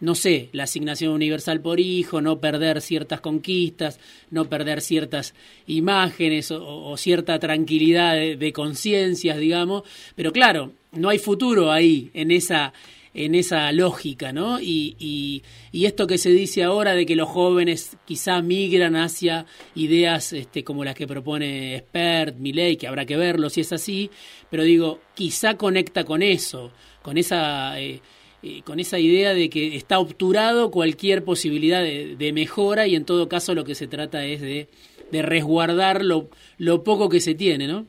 no 0.00 0.16
sé, 0.16 0.48
la 0.50 0.64
asignación 0.64 1.12
universal 1.12 1.60
por 1.60 1.78
hijo, 1.78 2.20
no 2.20 2.40
perder 2.40 2.80
ciertas 2.80 3.20
conquistas, 3.20 4.00
no 4.32 4.46
perder 4.46 4.80
ciertas 4.80 5.32
imágenes 5.68 6.50
o, 6.50 6.86
o 6.86 6.96
cierta 6.96 7.38
tranquilidad 7.38 8.16
de 8.16 8.52
conciencias, 8.52 9.38
digamos. 9.38 9.84
Pero 10.16 10.32
claro, 10.32 10.72
no 10.90 11.08
hay 11.08 11.20
futuro 11.20 11.70
ahí, 11.70 12.10
en 12.14 12.32
esa, 12.32 12.72
en 13.14 13.36
esa 13.36 13.70
lógica, 13.70 14.32
¿no? 14.32 14.60
Y, 14.60 15.42
esto 15.72 16.06
que 16.06 16.18
se 16.18 16.30
dice 16.30 16.64
ahora 16.64 16.94
de 16.94 17.06
que 17.06 17.14
los 17.14 17.28
jóvenes 17.28 17.96
quizá 18.04 18.42
migran 18.42 18.96
hacia 18.96 19.46
ideas 19.74 20.32
este, 20.32 20.64
como 20.64 20.84
las 20.84 20.94
que 20.94 21.06
propone 21.06 21.78
Spert, 21.78 22.36
Milley, 22.38 22.76
que 22.76 22.88
habrá 22.88 23.06
que 23.06 23.16
verlo 23.16 23.50
si 23.50 23.60
es 23.60 23.72
así, 23.72 24.10
pero 24.50 24.64
digo, 24.64 25.00
quizá 25.14 25.56
conecta 25.56 26.04
con 26.04 26.22
eso, 26.22 26.72
con 27.02 27.16
esa... 27.16 27.80
Eh, 27.80 28.00
eh, 28.46 28.60
con 28.62 28.78
esa 28.78 28.98
idea 28.98 29.32
de 29.32 29.48
que 29.48 29.74
está 29.74 29.98
obturado 29.98 30.70
cualquier 30.70 31.24
posibilidad 31.24 31.82
de, 31.82 32.32
mejora 32.34 32.86
y 32.86 32.94
en 32.94 33.06
todo 33.06 33.26
caso 33.26 33.54
lo 33.54 33.64
que 33.64 33.74
se 33.74 33.86
trata 33.86 34.26
es 34.26 34.42
de, 34.42 34.68
de 35.10 35.22
resguardar 35.22 36.04
lo, 36.04 36.28
lo 36.58 36.84
poco 36.84 37.08
que 37.08 37.20
se 37.20 37.34
tiene, 37.34 37.66
¿no? 37.66 37.86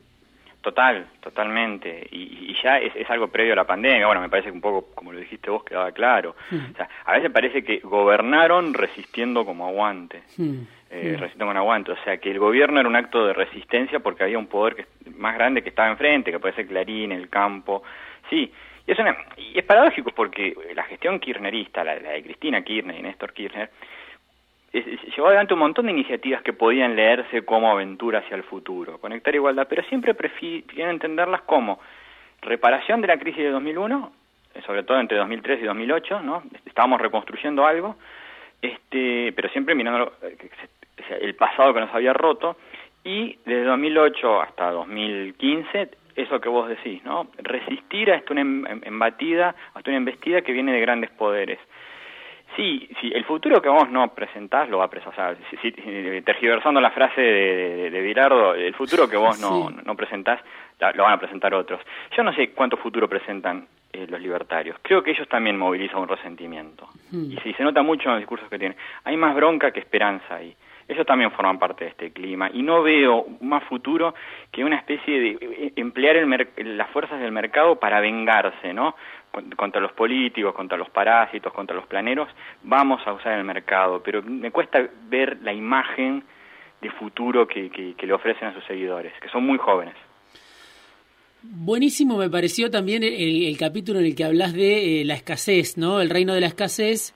Total, 0.66 1.06
totalmente. 1.20 2.08
Y, 2.10 2.50
y 2.50 2.56
ya 2.60 2.78
es, 2.78 2.92
es, 2.96 3.08
algo 3.08 3.28
previo 3.28 3.52
a 3.52 3.56
la 3.56 3.68
pandemia. 3.68 4.04
Bueno, 4.04 4.20
me 4.20 4.28
parece 4.28 4.48
que 4.48 4.54
un 4.56 4.60
poco, 4.60 4.92
como 4.96 5.12
lo 5.12 5.20
dijiste 5.20 5.48
vos, 5.48 5.62
quedaba 5.62 5.92
claro. 5.92 6.34
Mm. 6.50 6.72
O 6.72 6.76
sea, 6.76 6.88
a 7.04 7.12
veces 7.12 7.30
parece 7.30 7.62
que 7.62 7.78
gobernaron 7.78 8.74
resistiendo 8.74 9.44
como 9.44 9.68
aguante. 9.68 10.24
Mm. 10.36 10.62
Eh, 10.90 11.12
mm. 11.14 11.20
Resistiendo 11.20 11.46
con 11.46 11.56
aguante. 11.56 11.92
O 11.92 11.96
sea, 12.02 12.16
que 12.16 12.32
el 12.32 12.40
gobierno 12.40 12.80
era 12.80 12.88
un 12.88 12.96
acto 12.96 13.24
de 13.24 13.32
resistencia 13.32 14.00
porque 14.00 14.24
había 14.24 14.40
un 14.40 14.48
poder 14.48 14.74
que, 14.74 14.86
más 15.12 15.36
grande 15.36 15.62
que 15.62 15.68
estaba 15.68 15.88
enfrente, 15.88 16.32
que 16.32 16.40
puede 16.40 16.56
ser 16.56 16.66
Clarín, 16.66 17.12
el 17.12 17.28
campo. 17.28 17.84
Sí, 18.28 18.52
y 18.88 18.90
es, 18.90 18.98
una, 18.98 19.16
y 19.36 19.56
es 19.56 19.64
paradójico 19.64 20.10
porque 20.10 20.52
la 20.74 20.82
gestión 20.82 21.20
kirchnerista, 21.20 21.84
la, 21.84 21.94
la 22.00 22.10
de 22.10 22.24
Cristina 22.24 22.62
Kirchner 22.62 22.98
y 22.98 23.02
Néstor 23.02 23.32
Kirchner, 23.32 23.70
llevó 24.72 25.28
adelante 25.28 25.54
un 25.54 25.60
montón 25.60 25.86
de 25.86 25.92
iniciativas 25.92 26.42
que 26.42 26.52
podían 26.52 26.96
leerse 26.96 27.44
como 27.44 27.70
aventura 27.70 28.20
hacia 28.20 28.36
el 28.36 28.42
futuro, 28.42 28.98
conectar 28.98 29.34
igualdad, 29.34 29.66
pero 29.68 29.82
siempre 29.84 30.14
prefieren 30.14 30.90
entenderlas 30.90 31.42
como 31.42 31.80
reparación 32.42 33.00
de 33.00 33.08
la 33.08 33.18
crisis 33.18 33.42
de 33.42 33.50
2001, 33.50 34.12
sobre 34.66 34.82
todo 34.82 35.00
entre 35.00 35.18
2003 35.18 35.60
y 35.62 35.64
2008, 35.64 36.20
¿no? 36.20 36.42
Estábamos 36.64 37.00
reconstruyendo 37.00 37.66
algo, 37.66 37.96
este, 38.60 39.32
pero 39.32 39.48
siempre 39.50 39.74
mirando 39.74 40.12
el 41.20 41.34
pasado 41.34 41.72
que 41.72 41.80
nos 41.80 41.94
había 41.94 42.12
roto, 42.12 42.56
y 43.04 43.38
desde 43.44 43.64
2008 43.64 44.42
hasta 44.42 44.70
2015 44.70 45.90
eso 46.16 46.40
que 46.40 46.48
vos 46.48 46.68
decís, 46.68 47.04
¿no? 47.04 47.28
Resistir 47.38 48.10
a 48.10 48.16
esta 48.16 48.32
una 48.32 48.40
embatida, 48.40 49.54
a 49.74 49.78
esta 49.78 49.90
una 49.90 49.98
embestida 49.98 50.40
que 50.40 50.52
viene 50.52 50.72
de 50.72 50.80
grandes 50.80 51.10
poderes. 51.10 51.58
Sí, 52.56 52.88
sí, 53.00 53.12
el 53.14 53.24
futuro 53.26 53.60
que 53.60 53.68
vos 53.68 53.90
no 53.90 54.14
presentás 54.14 54.68
lo 54.70 54.78
va 54.78 54.86
a 54.86 54.90
presentar. 54.90 55.12
O 55.12 55.36
sea, 55.36 55.36
si, 55.50 55.70
si, 55.70 56.22
tergiversando 56.22 56.80
la 56.80 56.90
frase 56.90 57.20
de, 57.20 57.76
de, 57.76 57.90
de, 57.90 58.00
Virardo, 58.00 58.54
el 58.54 58.74
futuro 58.74 59.08
que 59.08 59.18
vos 59.18 59.38
no, 59.38 59.68
sí. 59.68 59.76
no 59.84 59.94
presentás 59.94 60.40
la, 60.80 60.92
lo 60.92 61.02
van 61.02 61.12
a 61.12 61.18
presentar 61.18 61.52
otros. 61.52 61.80
Yo 62.16 62.22
no 62.22 62.32
sé 62.32 62.50
cuánto 62.52 62.78
futuro 62.78 63.08
presentan 63.08 63.68
eh, 63.96 64.06
los 64.08 64.20
libertarios. 64.20 64.76
Creo 64.82 65.02
que 65.02 65.12
ellos 65.12 65.28
también 65.28 65.58
movilizan 65.58 66.00
un 66.00 66.08
resentimiento. 66.08 66.88
Mm. 67.10 67.32
Y 67.32 67.36
sí, 67.42 67.54
se 67.54 67.62
nota 67.62 67.82
mucho 67.82 68.04
en 68.04 68.12
los 68.12 68.20
discursos 68.20 68.48
que 68.48 68.58
tienen. 68.58 68.76
Hay 69.04 69.16
más 69.16 69.34
bronca 69.34 69.70
que 69.70 69.80
esperanza 69.80 70.36
ahí. 70.36 70.54
Ellos 70.88 71.06
también 71.06 71.32
forman 71.32 71.58
parte 71.58 71.84
de 71.84 71.90
este 71.90 72.12
clima 72.12 72.48
y 72.52 72.62
no 72.62 72.82
veo 72.82 73.26
más 73.40 73.64
futuro 73.64 74.14
que 74.52 74.64
una 74.64 74.76
especie 74.76 75.20
de 75.20 75.38
eh, 75.40 75.72
emplear 75.76 76.16
el 76.16 76.76
las 76.76 76.90
fuerzas 76.90 77.18
del 77.20 77.32
mercado 77.32 77.80
para 77.80 78.00
vengarse, 78.00 78.72
¿no? 78.72 78.94
contra 79.56 79.80
los 79.80 79.92
políticos, 79.92 80.54
contra 80.54 80.78
los 80.78 80.88
parásitos, 80.88 81.52
contra 81.52 81.76
los 81.76 81.86
planeros, 81.86 82.28
vamos 82.62 83.06
a 83.06 83.12
usar 83.12 83.38
el 83.38 83.44
mercado, 83.44 84.02
pero 84.02 84.22
me 84.22 84.50
cuesta 84.50 84.82
ver 85.08 85.38
la 85.42 85.52
imagen 85.52 86.24
de 86.80 86.90
futuro 86.90 87.46
que, 87.46 87.68
que, 87.70 87.94
que 87.94 88.06
le 88.06 88.14
ofrecen 88.14 88.48
a 88.48 88.54
sus 88.54 88.64
seguidores, 88.64 89.12
que 89.20 89.28
son 89.28 89.44
muy 89.44 89.58
jóvenes. 89.58 89.94
Buenísimo 91.48 92.16
me 92.16 92.28
pareció 92.28 92.70
también 92.70 93.04
el, 93.04 93.56
capítulo 93.56 94.00
en 94.00 94.06
el 94.06 94.14
que 94.16 94.24
hablas 94.24 94.52
de 94.52 95.00
eh, 95.00 95.04
la 95.04 95.14
escasez, 95.14 95.76
¿no? 95.76 96.00
El 96.00 96.10
reino 96.10 96.34
de 96.34 96.40
la 96.40 96.48
escasez 96.48 97.14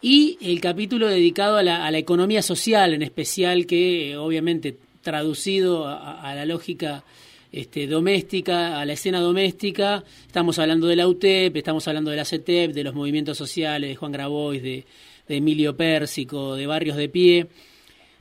y 0.00 0.38
el 0.40 0.60
capítulo 0.60 1.08
dedicado 1.08 1.56
a 1.56 1.62
la, 1.62 1.98
economía 1.98 2.42
social, 2.42 2.94
en 2.94 3.02
especial 3.02 3.66
que 3.66 4.12
eh, 4.12 4.16
obviamente 4.16 4.76
traducido 5.02 5.88
a, 5.88 6.34
la 6.36 6.44
lógica 6.44 7.02
este, 7.50 7.88
doméstica, 7.88 8.80
a 8.80 8.84
la 8.84 8.92
escena 8.92 9.20
doméstica. 9.20 10.04
Estamos 10.26 10.58
hablando 10.60 10.86
de 10.86 10.96
la 10.96 11.08
UTEP, 11.08 11.56
estamos 11.56 11.88
hablando 11.88 12.10
de 12.12 12.16
la 12.16 12.24
CETEP, 12.24 12.72
de 12.72 12.84
los 12.84 12.94
movimientos 12.94 13.36
sociales, 13.36 13.90
de 13.90 13.96
Juan 13.96 14.12
Grabois, 14.12 14.62
de 14.62 14.84
Emilio 15.28 15.76
Pérsico, 15.76 16.54
de 16.54 16.66
Barrios 16.66 16.96
de 16.96 17.08
Pie. 17.08 17.46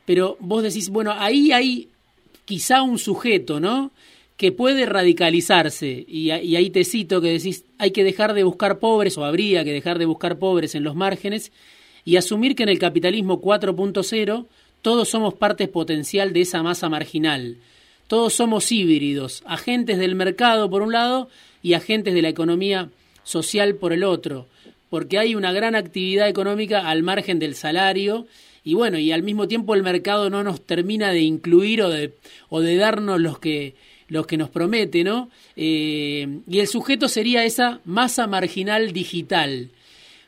Pero 0.06 0.38
vos 0.40 0.64
decís, 0.64 0.90
bueno, 0.90 1.14
ahí 1.16 1.52
hay 1.52 1.90
quizá 2.46 2.82
un 2.82 2.98
sujeto, 2.98 3.60
¿no? 3.60 3.92
Que 4.38 4.52
puede 4.52 4.86
radicalizarse, 4.86 6.06
y, 6.08 6.30
ahí 6.30 6.70
te 6.70 6.86
cito 6.86 7.22
que 7.22 7.30
decís, 7.30 7.66
hay 7.80 7.90
que 7.90 8.04
dejar 8.04 8.36
de 8.36 8.44
buscar 8.44 8.78
pobres, 8.78 9.18
o 9.18 9.26
habría 9.26 9.64
que 9.64 9.74
dejar 9.74 9.98
de 9.98 10.06
buscar 10.06 10.38
pobres 10.38 10.76
en 10.76 10.84
los 10.84 10.96
márgenes, 10.96 11.52
y 12.06 12.18
asumir 12.18 12.56
que 12.56 12.64
en 12.64 12.70
el 12.70 12.78
capitalismo 12.78 13.42
4.0 13.42 14.46
todos 14.84 15.10
somos 15.10 15.34
parte 15.34 15.68
potencial 15.68 16.34
de 16.34 16.42
esa 16.42 16.62
masa 16.62 16.88
marginal, 16.88 17.58
todos 18.08 18.34
somos 18.34 18.72
híbridos, 18.72 19.42
agentes 19.46 19.98
del 19.98 20.14
mercado 20.14 20.70
por 20.70 20.84
un 20.84 20.94
lado 20.94 21.30
y 21.64 21.74
agentes 21.74 22.14
de 22.14 22.22
la 22.22 22.30
economía 22.30 22.90
social 23.24 23.76
por 23.76 23.92
el 23.92 24.04
otro, 24.04 24.46
porque 24.92 25.18
hay 25.18 25.34
una 25.34 25.52
gran 25.52 25.76
actividad 25.76 26.30
económica 26.30 26.88
al 26.88 27.02
margen 27.02 27.40
del 27.40 27.56
salario 27.56 28.28
y 28.64 28.76
bueno, 28.76 29.00
y 29.00 29.12
al 29.12 29.24
mismo 29.24 29.48
tiempo 29.48 29.74
el 29.74 29.84
mercado 29.84 30.30
no 30.30 30.44
nos 30.44 30.62
termina 30.62 31.12
de 31.12 31.22
incluir 31.22 31.82
o 31.82 31.90
de, 31.90 32.14
o 32.50 32.62
de 32.62 32.76
darnos 32.76 33.20
los 33.20 33.40
que, 33.40 33.76
los 34.08 34.28
que 34.28 34.38
nos 34.38 34.50
promete, 34.50 35.04
¿no? 35.04 35.30
Eh, 35.56 36.40
y 36.48 36.60
el 36.60 36.68
sujeto 36.68 37.08
sería 37.08 37.44
esa 37.46 37.82
masa 37.86 38.28
marginal 38.28 38.94
digital. 38.94 39.70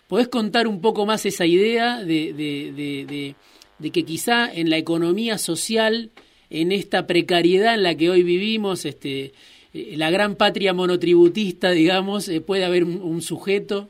¿Podés 0.08 0.28
contar 0.28 0.68
un 0.68 0.82
poco 0.82 1.06
más 1.06 1.26
esa 1.26 1.46
idea 1.46 2.04
de, 2.04 2.34
de, 2.34 2.74
de, 2.76 3.36
de 3.78 3.90
que 3.92 4.04
quizá 4.04 4.52
en 4.52 4.70
la 4.70 4.78
economía 4.78 5.38
social 5.38 6.12
en 6.50 6.72
esta 6.72 7.08
precariedad 7.08 7.76
en 7.76 7.84
la 7.84 7.96
que 7.96 8.10
hoy 8.10 8.24
vivimos, 8.24 8.86
este, 8.86 9.34
eh, 9.74 9.94
la 9.98 10.10
gran 10.10 10.36
patria 10.36 10.74
monotributista, 10.74 11.72
digamos, 11.72 12.28
eh, 12.28 12.42
puede 12.42 12.66
haber 12.66 12.84
un, 12.84 13.22
sujeto. 13.22 13.90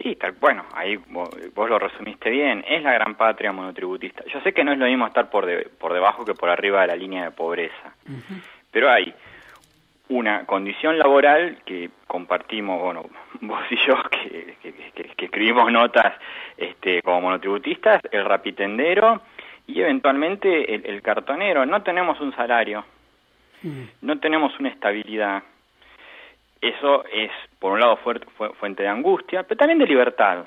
Sí, 0.00 0.14
tal, 0.16 0.32
bueno, 0.40 0.64
ahí 0.74 0.96
vos, 1.08 1.30
lo 1.56 1.78
resumiste 1.78 2.30
bien, 2.30 2.64
es 2.68 2.82
la 2.82 2.92
gran 2.92 3.16
patria 3.16 3.52
monotributista. 3.52 4.24
Yo 4.32 4.40
sé 4.42 4.52
que 4.52 4.62
no 4.62 4.72
es 4.72 4.78
lo 4.78 4.86
mismo 4.86 5.06
estar 5.06 5.28
por, 5.28 5.46
por 5.70 5.92
debajo 5.92 6.24
que 6.24 6.34
por 6.34 6.50
arriba 6.50 6.82
de 6.82 6.86
la 6.86 6.96
línea 6.96 7.24
de 7.24 7.30
pobreza, 7.32 7.94
pero 8.70 8.90
hay 8.90 9.12
una 10.08 10.46
condición 10.46 10.98
laboral 10.98 11.58
que 11.64 11.90
compartimos, 12.06 12.80
bueno, 12.80 13.04
vos 13.40 13.60
y 13.70 13.76
yo 13.86 13.96
que, 14.10 14.56
que, 14.94 15.24
escribimos 15.24 15.70
notas 15.70 16.14
este, 16.56 17.02
como 17.02 17.22
monotributistas, 17.22 18.02
el 18.10 18.24
rapitendero 18.24 19.20
y 19.66 19.80
eventualmente 19.80 20.74
el, 20.74 21.02
cartonero. 21.02 21.66
No 21.66 21.82
tenemos 21.82 22.20
un 22.20 22.34
salario, 22.34 22.84
mm. 23.62 23.82
no 24.02 24.18
tenemos 24.18 24.58
una 24.58 24.70
estabilidad. 24.70 25.42
Eso 26.60 27.04
es, 27.12 27.30
por 27.58 27.72
un 27.72 27.80
lado, 27.80 27.96
fuente 27.96 28.82
de 28.82 28.88
angustia, 28.88 29.44
pero 29.44 29.58
también 29.58 29.78
de 29.78 29.86
libertad, 29.86 30.44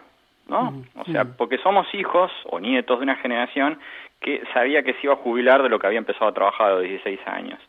¿no? 0.47 0.83
O 0.97 1.05
sea, 1.05 1.25
porque 1.25 1.57
somos 1.59 1.87
hijos 1.93 2.31
o 2.45 2.59
nietos 2.59 2.99
de 2.99 3.03
una 3.03 3.15
generación 3.15 3.79
que 4.19 4.43
sabía 4.53 4.83
que 4.83 4.93
se 4.93 4.99
iba 5.03 5.13
a 5.13 5.17
jubilar 5.17 5.63
de 5.63 5.69
lo 5.69 5.79
que 5.79 5.87
había 5.87 5.99
empezado 5.99 6.27
a 6.27 6.33
trabajar 6.33 6.67
a 6.67 6.75
los 6.75 6.83
16 6.83 7.19
años. 7.25 7.59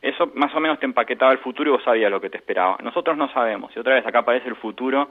Eso 0.00 0.30
más 0.34 0.54
o 0.54 0.60
menos 0.60 0.78
te 0.78 0.86
empaquetaba 0.86 1.32
el 1.32 1.38
futuro 1.38 1.70
y 1.70 1.72
vos 1.72 1.82
sabías 1.82 2.10
lo 2.10 2.20
que 2.20 2.30
te 2.30 2.36
esperaba. 2.36 2.78
Nosotros 2.82 3.16
no 3.16 3.30
sabemos. 3.32 3.74
Y 3.74 3.80
otra 3.80 3.94
vez 3.94 4.06
acá 4.06 4.20
aparece 4.20 4.48
el 4.48 4.56
futuro, 4.56 5.10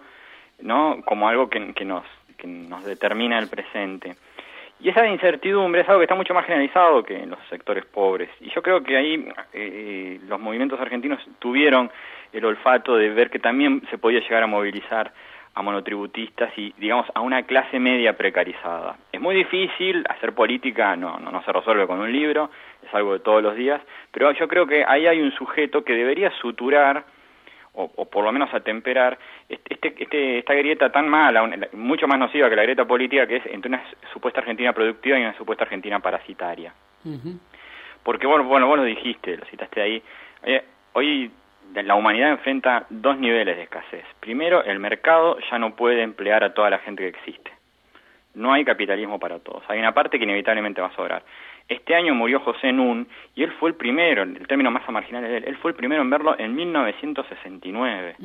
¿no? 0.61 1.01
Como 1.05 1.27
algo 1.27 1.49
que, 1.49 1.73
que, 1.73 1.85
nos, 1.85 2.05
que 2.37 2.47
nos 2.47 2.85
determina 2.85 3.37
el 3.39 3.49
presente. 3.49 4.15
Y 4.81 4.89
esa 4.89 5.05
incertidumbre 5.05 5.81
es 5.81 5.89
algo 5.89 5.99
que 5.99 6.05
está 6.05 6.15
mucho 6.15 6.33
más 6.33 6.45
generalizado 6.45 7.03
que 7.03 7.17
en 7.17 7.31
los 7.31 7.39
sectores 7.49 7.85
pobres. 7.85 8.29
Y 8.39 8.49
yo 8.49 8.61
creo 8.61 8.81
que 8.81 8.95
ahí 8.95 9.27
eh, 9.51 10.19
los 10.27 10.39
movimientos 10.39 10.79
argentinos 10.79 11.19
tuvieron 11.39 11.91
el 12.33 12.45
olfato 12.45 12.95
de 12.95 13.09
ver 13.09 13.29
que 13.29 13.39
también 13.39 13.81
se 13.89 13.97
podía 13.97 14.19
llegar 14.19 14.43
a 14.43 14.47
movilizar 14.47 15.11
a 15.55 15.61
monotributistas 15.61 16.57
y, 16.57 16.73
digamos, 16.77 17.07
a 17.13 17.21
una 17.21 17.43
clase 17.43 17.79
media 17.79 18.15
precarizada. 18.15 18.97
Es 19.11 19.19
muy 19.19 19.35
difícil, 19.35 20.05
hacer 20.09 20.33
política 20.33 20.95
no, 20.95 21.19
no, 21.19 21.31
no, 21.31 21.43
se 21.43 21.51
resuelve 21.51 21.87
con 21.87 21.99
un 21.99 22.11
libro, 22.11 22.49
es 22.81 22.93
algo 22.93 23.13
de 23.13 23.19
todos 23.19 23.41
los 23.43 23.55
días, 23.55 23.81
pero 24.11 24.31
yo 24.31 24.47
creo 24.47 24.67
que 24.67 24.85
ahí 24.85 25.07
hay 25.07 25.19
un 25.19 25.31
sujeto 25.31 25.83
que 25.83 25.93
debería 25.93 26.31
suturar, 26.39 27.03
o, 27.73 27.91
o 27.95 28.05
por 28.05 28.23
lo 28.23 28.31
menos 28.31 28.53
atemperar, 28.53 29.17
este, 29.47 29.93
este, 29.97 30.39
esta 30.39 30.53
grieta 30.53 30.91
tan 30.91 31.09
mala, 31.09 31.49
mucho 31.73 32.07
más 32.07 32.19
nociva 32.19 32.49
que 32.49 32.55
la 32.55 32.63
grieta 32.63 32.85
política, 32.85 33.27
que 33.27 33.37
es 33.37 33.45
entre 33.47 33.69
una 33.69 33.83
supuesta 34.13 34.39
Argentina 34.39 34.71
productiva 34.71 35.17
y 35.17 35.23
una 35.23 35.37
supuesta 35.37 35.63
Argentina 35.63 35.99
parasitaria. 35.99 36.73
Porque, 38.03 38.27
bueno, 38.27 38.45
bueno, 38.45 38.67
vos 38.67 38.77
lo 38.77 38.83
dijiste, 38.83 39.35
lo 39.35 39.45
citaste 39.45 39.81
ahí, 39.81 40.01
eh, 40.43 40.63
hoy 40.93 41.31
la 41.73 41.95
humanidad 41.95 42.31
enfrenta 42.31 42.85
dos 42.89 43.17
niveles 43.17 43.57
de 43.57 43.63
escasez. 43.63 44.05
Primero, 44.19 44.63
el 44.63 44.79
mercado 44.79 45.37
ya 45.49 45.59
no 45.59 45.75
puede 45.75 46.01
emplear 46.01 46.43
a 46.43 46.53
toda 46.53 46.69
la 46.69 46.79
gente 46.79 47.03
que 47.03 47.09
existe. 47.09 47.51
No 48.33 48.53
hay 48.53 48.63
capitalismo 48.63 49.19
para 49.19 49.39
todos. 49.39 49.63
Hay 49.67 49.79
una 49.79 49.93
parte 49.93 50.17
que 50.17 50.23
inevitablemente 50.23 50.81
va 50.81 50.87
a 50.87 50.95
sobrar. 50.95 51.23
Este 51.67 51.95
año 51.95 52.15
murió 52.15 52.39
José 52.39 52.71
Nun 52.71 53.07
y 53.35 53.43
él 53.43 53.51
fue 53.59 53.69
el 53.69 53.75
primero, 53.75 54.23
el 54.23 54.47
término 54.47 54.71
más 54.71 54.87
marginal 54.89 55.23
de 55.23 55.37
él, 55.37 55.43
él 55.45 55.57
fue 55.57 55.71
el 55.71 55.77
primero 55.77 56.01
en 56.01 56.09
verlo 56.09 56.35
en 56.37 56.55
1969. 56.55 58.15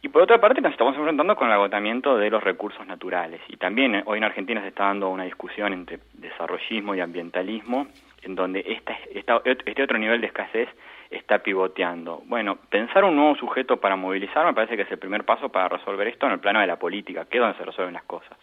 Y 0.00 0.08
por 0.08 0.22
otra 0.22 0.40
parte 0.40 0.60
nos 0.60 0.72
estamos 0.72 0.96
enfrentando 0.96 1.34
con 1.34 1.48
el 1.48 1.54
agotamiento 1.54 2.16
de 2.16 2.30
los 2.30 2.42
recursos 2.42 2.86
naturales. 2.86 3.40
Y 3.48 3.56
también 3.56 3.96
eh, 3.96 4.02
hoy 4.06 4.18
en 4.18 4.24
Argentina 4.24 4.60
se 4.60 4.68
está 4.68 4.84
dando 4.84 5.08
una 5.08 5.24
discusión 5.24 5.72
entre 5.72 5.98
desarrollismo 6.12 6.94
y 6.94 7.00
ambientalismo, 7.00 7.88
en 8.22 8.36
donde 8.36 8.64
esta, 8.66 8.96
este 9.12 9.82
otro 9.82 9.98
nivel 9.98 10.20
de 10.20 10.28
escasez 10.28 10.68
está 11.10 11.38
pivoteando. 11.38 12.22
Bueno, 12.26 12.58
pensar 12.68 13.04
un 13.04 13.16
nuevo 13.16 13.36
sujeto 13.36 13.78
para 13.78 13.96
movilizar 13.96 14.44
me 14.46 14.54
parece 14.54 14.76
que 14.76 14.82
es 14.82 14.90
el 14.90 14.98
primer 14.98 15.24
paso 15.24 15.48
para 15.48 15.68
resolver 15.68 16.06
esto 16.08 16.26
en 16.26 16.32
el 16.32 16.40
plano 16.40 16.60
de 16.60 16.66
la 16.66 16.78
política, 16.78 17.24
que 17.24 17.38
es 17.38 17.42
donde 17.42 17.58
se 17.58 17.64
resuelven 17.64 17.94
las 17.94 18.04
cosas. 18.04 18.36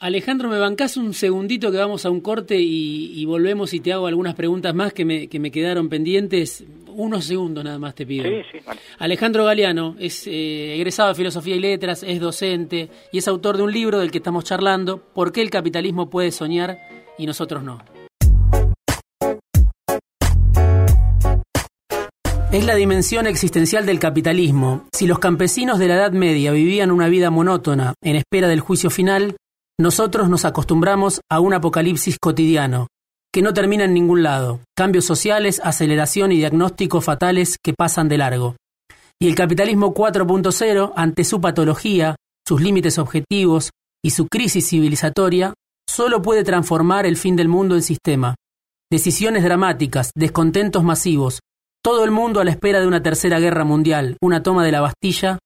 Alejandro, 0.00 0.48
¿me 0.48 0.58
bancás 0.58 0.96
un 0.96 1.12
segundito 1.12 1.70
que 1.70 1.76
vamos 1.76 2.06
a 2.06 2.10
un 2.10 2.22
corte 2.22 2.56
y, 2.58 3.22
volvemos 3.26 3.74
y 3.74 3.80
te 3.80 3.92
hago 3.92 4.06
algunas 4.06 4.34
preguntas 4.34 4.74
más 4.74 4.94
que 4.94 5.04
me, 5.04 5.28
que 5.28 5.38
me, 5.38 5.50
quedaron 5.50 5.90
pendientes? 5.90 6.64
Unos 6.88 7.26
segundos 7.26 7.62
nada 7.62 7.78
más 7.78 7.94
te 7.94 8.06
pido. 8.06 8.24
Sí, 8.24 8.42
sí, 8.50 8.58
vale. 8.66 8.80
Alejandro 8.98 9.44
Galeano 9.44 9.96
es 9.98 10.26
eh, 10.26 10.76
egresado 10.76 11.10
de 11.10 11.16
Filosofía 11.16 11.54
y 11.54 11.60
Letras, 11.60 12.02
es 12.02 12.18
docente 12.18 12.88
y 13.12 13.18
es 13.18 13.28
autor 13.28 13.58
de 13.58 13.62
un 13.62 13.72
libro 13.72 13.98
del 13.98 14.10
que 14.10 14.18
estamos 14.18 14.44
charlando, 14.44 15.02
¿Por 15.12 15.32
qué 15.32 15.42
el 15.42 15.50
capitalismo 15.50 16.08
puede 16.08 16.30
soñar 16.30 16.78
y 17.18 17.26
nosotros 17.26 17.62
no? 17.62 17.99
Es 22.52 22.64
la 22.64 22.74
dimensión 22.74 23.28
existencial 23.28 23.86
del 23.86 24.00
capitalismo. 24.00 24.88
Si 24.92 25.06
los 25.06 25.20
campesinos 25.20 25.78
de 25.78 25.86
la 25.86 25.94
Edad 25.94 26.10
Media 26.10 26.50
vivían 26.50 26.90
una 26.90 27.06
vida 27.06 27.30
monótona 27.30 27.94
en 28.02 28.16
espera 28.16 28.48
del 28.48 28.58
juicio 28.58 28.90
final, 28.90 29.36
nosotros 29.78 30.28
nos 30.28 30.44
acostumbramos 30.44 31.20
a 31.30 31.38
un 31.38 31.54
apocalipsis 31.54 32.18
cotidiano, 32.18 32.88
que 33.32 33.40
no 33.40 33.54
termina 33.54 33.84
en 33.84 33.94
ningún 33.94 34.24
lado, 34.24 34.62
cambios 34.76 35.04
sociales, 35.04 35.60
aceleración 35.62 36.32
y 36.32 36.38
diagnósticos 36.38 37.04
fatales 37.04 37.56
que 37.62 37.72
pasan 37.72 38.08
de 38.08 38.18
largo. 38.18 38.56
Y 39.20 39.28
el 39.28 39.36
capitalismo 39.36 39.94
4.0, 39.94 40.92
ante 40.96 41.22
su 41.22 41.40
patología, 41.40 42.16
sus 42.44 42.60
límites 42.60 42.98
objetivos 42.98 43.70
y 44.04 44.10
su 44.10 44.26
crisis 44.26 44.68
civilizatoria, 44.68 45.54
solo 45.88 46.20
puede 46.20 46.42
transformar 46.42 47.06
el 47.06 47.16
fin 47.16 47.36
del 47.36 47.46
mundo 47.46 47.76
en 47.76 47.82
sistema. 47.82 48.34
Decisiones 48.90 49.44
dramáticas, 49.44 50.10
descontentos 50.16 50.82
masivos, 50.82 51.38
todo 51.82 52.04
el 52.04 52.10
mundo 52.10 52.40
a 52.40 52.44
la 52.44 52.50
espera 52.50 52.80
de 52.80 52.86
una 52.86 53.02
tercera 53.02 53.38
guerra 53.40 53.64
mundial, 53.64 54.16
una 54.20 54.42
toma 54.42 54.64
de 54.64 54.72
la 54.72 54.80
Bastilla 54.80 55.38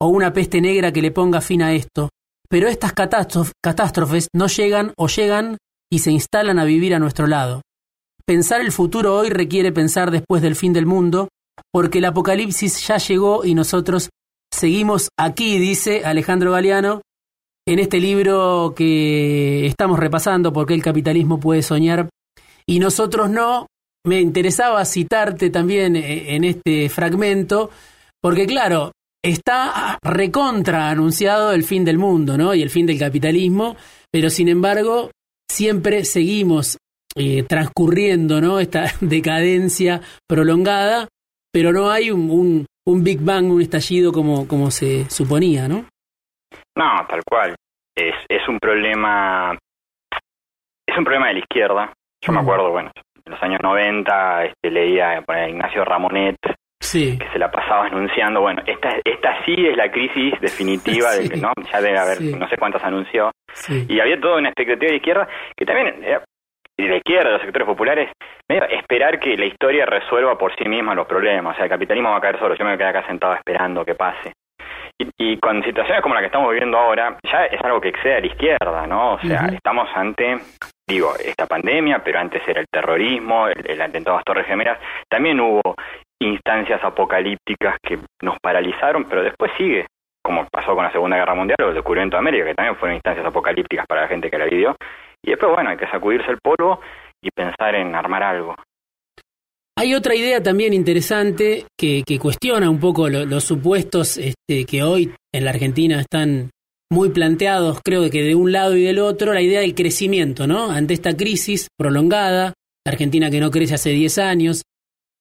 o 0.00 0.08
una 0.08 0.32
peste 0.32 0.60
negra 0.60 0.92
que 0.92 1.02
le 1.02 1.10
ponga 1.10 1.40
fin 1.40 1.62
a 1.62 1.72
esto. 1.74 2.08
Pero 2.48 2.68
estas 2.68 2.92
catástrofes 2.92 4.28
no 4.34 4.46
llegan 4.46 4.92
o 4.96 5.08
llegan 5.08 5.56
y 5.90 6.00
se 6.00 6.10
instalan 6.10 6.58
a 6.58 6.64
vivir 6.64 6.94
a 6.94 6.98
nuestro 6.98 7.26
lado. 7.26 7.62
Pensar 8.24 8.60
el 8.60 8.72
futuro 8.72 9.16
hoy 9.16 9.30
requiere 9.30 9.72
pensar 9.72 10.10
después 10.10 10.42
del 10.42 10.56
fin 10.56 10.72
del 10.72 10.86
mundo, 10.86 11.28
porque 11.72 11.98
el 11.98 12.04
apocalipsis 12.04 12.86
ya 12.86 12.98
llegó 12.98 13.44
y 13.44 13.54
nosotros 13.54 14.10
seguimos 14.52 15.08
aquí, 15.18 15.58
dice 15.58 16.04
Alejandro 16.04 16.52
Galeano, 16.52 17.02
en 17.66 17.78
este 17.78 18.00
libro 18.00 18.74
que 18.76 19.66
estamos 19.66 19.98
repasando, 19.98 20.52
porque 20.52 20.74
el 20.74 20.82
capitalismo 20.82 21.40
puede 21.40 21.62
soñar 21.62 22.08
y 22.66 22.78
nosotros 22.78 23.30
no, 23.30 23.66
me 24.04 24.20
interesaba 24.20 24.84
citarte 24.84 25.50
también 25.50 25.96
eh, 25.96 26.34
en 26.34 26.44
este 26.44 26.88
fragmento, 26.88 27.70
porque 28.20 28.46
claro, 28.46 28.92
está 29.22 29.98
recontra 30.02 30.90
anunciado 30.90 31.52
el 31.52 31.64
fin 31.64 31.84
del 31.84 31.98
mundo, 31.98 32.36
¿no? 32.36 32.54
Y 32.54 32.62
el 32.62 32.70
fin 32.70 32.86
del 32.86 32.98
capitalismo, 32.98 33.76
pero 34.10 34.30
sin 34.30 34.48
embargo, 34.48 35.10
siempre 35.48 36.04
seguimos 36.04 36.78
eh, 37.14 37.44
transcurriendo, 37.44 38.40
¿no? 38.40 38.58
Esta 38.58 38.86
decadencia 39.00 40.00
prolongada, 40.26 41.08
pero 41.52 41.72
no 41.72 41.90
hay 41.90 42.10
un, 42.10 42.66
un, 42.86 43.04
Big 43.04 43.20
Bang, 43.20 43.50
un 43.50 43.62
estallido 43.62 44.12
como, 44.12 44.48
como 44.48 44.70
se 44.70 45.08
suponía, 45.10 45.68
¿no? 45.68 45.86
No, 46.74 47.06
tal 47.08 47.22
cual. 47.24 47.54
Es, 47.94 48.14
es 48.28 48.48
un 48.48 48.58
problema. 48.58 49.56
Es 50.86 50.96
un 50.96 51.04
problema 51.04 51.28
de 51.28 51.34
la 51.34 51.38
izquierda. 51.40 51.92
Yo 52.22 52.32
me 52.32 52.40
mm. 52.40 52.42
acuerdo, 52.42 52.70
bueno, 52.70 52.90
en 53.24 53.32
los 53.32 53.42
años 53.42 53.60
90 53.62 54.44
este, 54.44 54.70
leía 54.70 55.22
a 55.26 55.48
Ignacio 55.48 55.84
Ramonet, 55.84 56.36
que 56.80 57.28
se 57.32 57.38
la 57.38 57.50
pasaba 57.50 57.86
anunciando, 57.86 58.40
bueno, 58.40 58.62
esta, 58.66 58.96
esta 59.04 59.44
sí 59.44 59.54
es 59.66 59.76
la 59.76 59.90
crisis 59.90 60.34
definitiva, 60.40 61.12
de 61.12 61.36
¿no? 61.40 61.52
ya 61.72 61.80
debe 61.80 61.98
haber 61.98 62.20
no 62.20 62.48
sé 62.48 62.56
cuántas 62.58 62.82
anunció, 62.84 63.30
y 63.88 64.00
había 64.00 64.20
toda 64.20 64.38
una 64.38 64.48
expectativa 64.48 64.90
de 64.90 64.96
izquierda 64.96 65.28
que 65.56 65.64
también, 65.64 66.00
de 66.00 66.88
la 66.88 66.96
izquierda, 66.96 67.26
de 67.26 67.32
los 67.32 67.42
sectores 67.42 67.66
populares, 67.66 68.10
medio 68.48 68.64
esperar 68.64 69.20
que 69.20 69.36
la 69.36 69.46
historia 69.46 69.86
resuelva 69.86 70.36
por 70.36 70.54
sí 70.56 70.68
misma 70.68 70.94
los 70.94 71.06
problemas, 71.06 71.54
o 71.54 71.56
sea, 71.56 71.64
el 71.64 71.70
capitalismo 71.70 72.10
va 72.10 72.16
a 72.16 72.20
caer 72.20 72.38
solo, 72.38 72.54
yo 72.54 72.64
me 72.64 72.70
voy 72.70 72.74
a 72.74 72.78
quedar 72.78 72.96
acá 72.96 73.06
sentado 73.06 73.34
esperando 73.34 73.84
que 73.84 73.94
pase. 73.94 74.32
Y, 75.18 75.38
con 75.38 75.62
situaciones 75.64 76.02
como 76.02 76.14
la 76.14 76.20
que 76.20 76.26
estamos 76.26 76.50
viviendo 76.50 76.78
ahora, 76.78 77.16
ya 77.24 77.46
es 77.46 77.60
algo 77.64 77.80
que 77.80 77.88
excede 77.88 78.16
a 78.16 78.20
la 78.20 78.26
izquierda, 78.26 78.86
¿no? 78.86 79.14
O 79.14 79.20
sea, 79.20 79.46
estamos 79.46 79.88
ante 79.94 80.36
digo, 80.88 81.14
esta 81.16 81.46
pandemia, 81.46 82.02
pero 82.04 82.18
antes 82.18 82.42
era 82.46 82.60
el 82.60 82.66
terrorismo, 82.70 83.48
el, 83.48 83.80
atentado 83.80 84.16
a 84.16 84.18
las 84.18 84.24
Torres 84.24 84.46
Gemelas, 84.46 84.78
también 85.08 85.40
hubo 85.40 85.60
instancias 86.20 86.82
apocalípticas 86.84 87.76
que 87.82 87.98
nos 88.22 88.38
paralizaron, 88.40 89.04
pero 89.04 89.22
después 89.22 89.50
sigue, 89.56 89.86
como 90.22 90.46
pasó 90.48 90.74
con 90.74 90.84
la 90.84 90.92
Segunda 90.92 91.16
Guerra 91.16 91.34
Mundial 91.34 91.58
o 91.62 91.68
el 91.68 91.74
descubrimiento 91.74 92.16
de 92.16 92.20
América, 92.20 92.44
que 92.46 92.54
también 92.54 92.76
fueron 92.76 92.96
instancias 92.96 93.26
apocalípticas 93.26 93.86
para 93.86 94.02
la 94.02 94.08
gente 94.08 94.30
que 94.30 94.38
la 94.38 94.44
vivió, 94.44 94.76
y 95.24 95.30
después, 95.30 95.52
bueno, 95.52 95.70
hay 95.70 95.76
que 95.76 95.88
sacudirse 95.88 96.30
el 96.30 96.38
polvo 96.42 96.80
y 97.22 97.30
pensar 97.30 97.74
en 97.74 97.94
armar 97.94 98.22
algo. 98.22 98.54
Hay 99.78 99.94
otra 99.94 100.14
idea 100.14 100.42
también 100.42 100.74
interesante 100.74 101.64
que, 101.78 102.02
que 102.06 102.18
cuestiona 102.18 102.68
un 102.68 102.78
poco 102.78 103.08
los 103.08 103.42
supuestos 103.42 104.18
este, 104.18 104.66
que 104.66 104.82
hoy 104.82 105.14
en 105.32 105.44
la 105.44 105.50
Argentina 105.50 105.98
están 105.98 106.50
muy 106.92 107.08
planteados, 107.08 107.80
creo 107.82 108.08
que 108.10 108.22
de 108.22 108.34
un 108.34 108.52
lado 108.52 108.76
y 108.76 108.82
del 108.82 108.98
otro, 108.98 109.32
la 109.32 109.40
idea 109.40 109.60
del 109.60 109.74
crecimiento, 109.74 110.46
¿no? 110.46 110.70
Ante 110.70 110.92
esta 110.92 111.16
crisis 111.16 111.68
prolongada, 111.76 112.52
Argentina 112.86 113.30
que 113.30 113.40
no 113.40 113.50
crece 113.50 113.74
hace 113.74 113.90
10 113.90 114.18
años, 114.18 114.62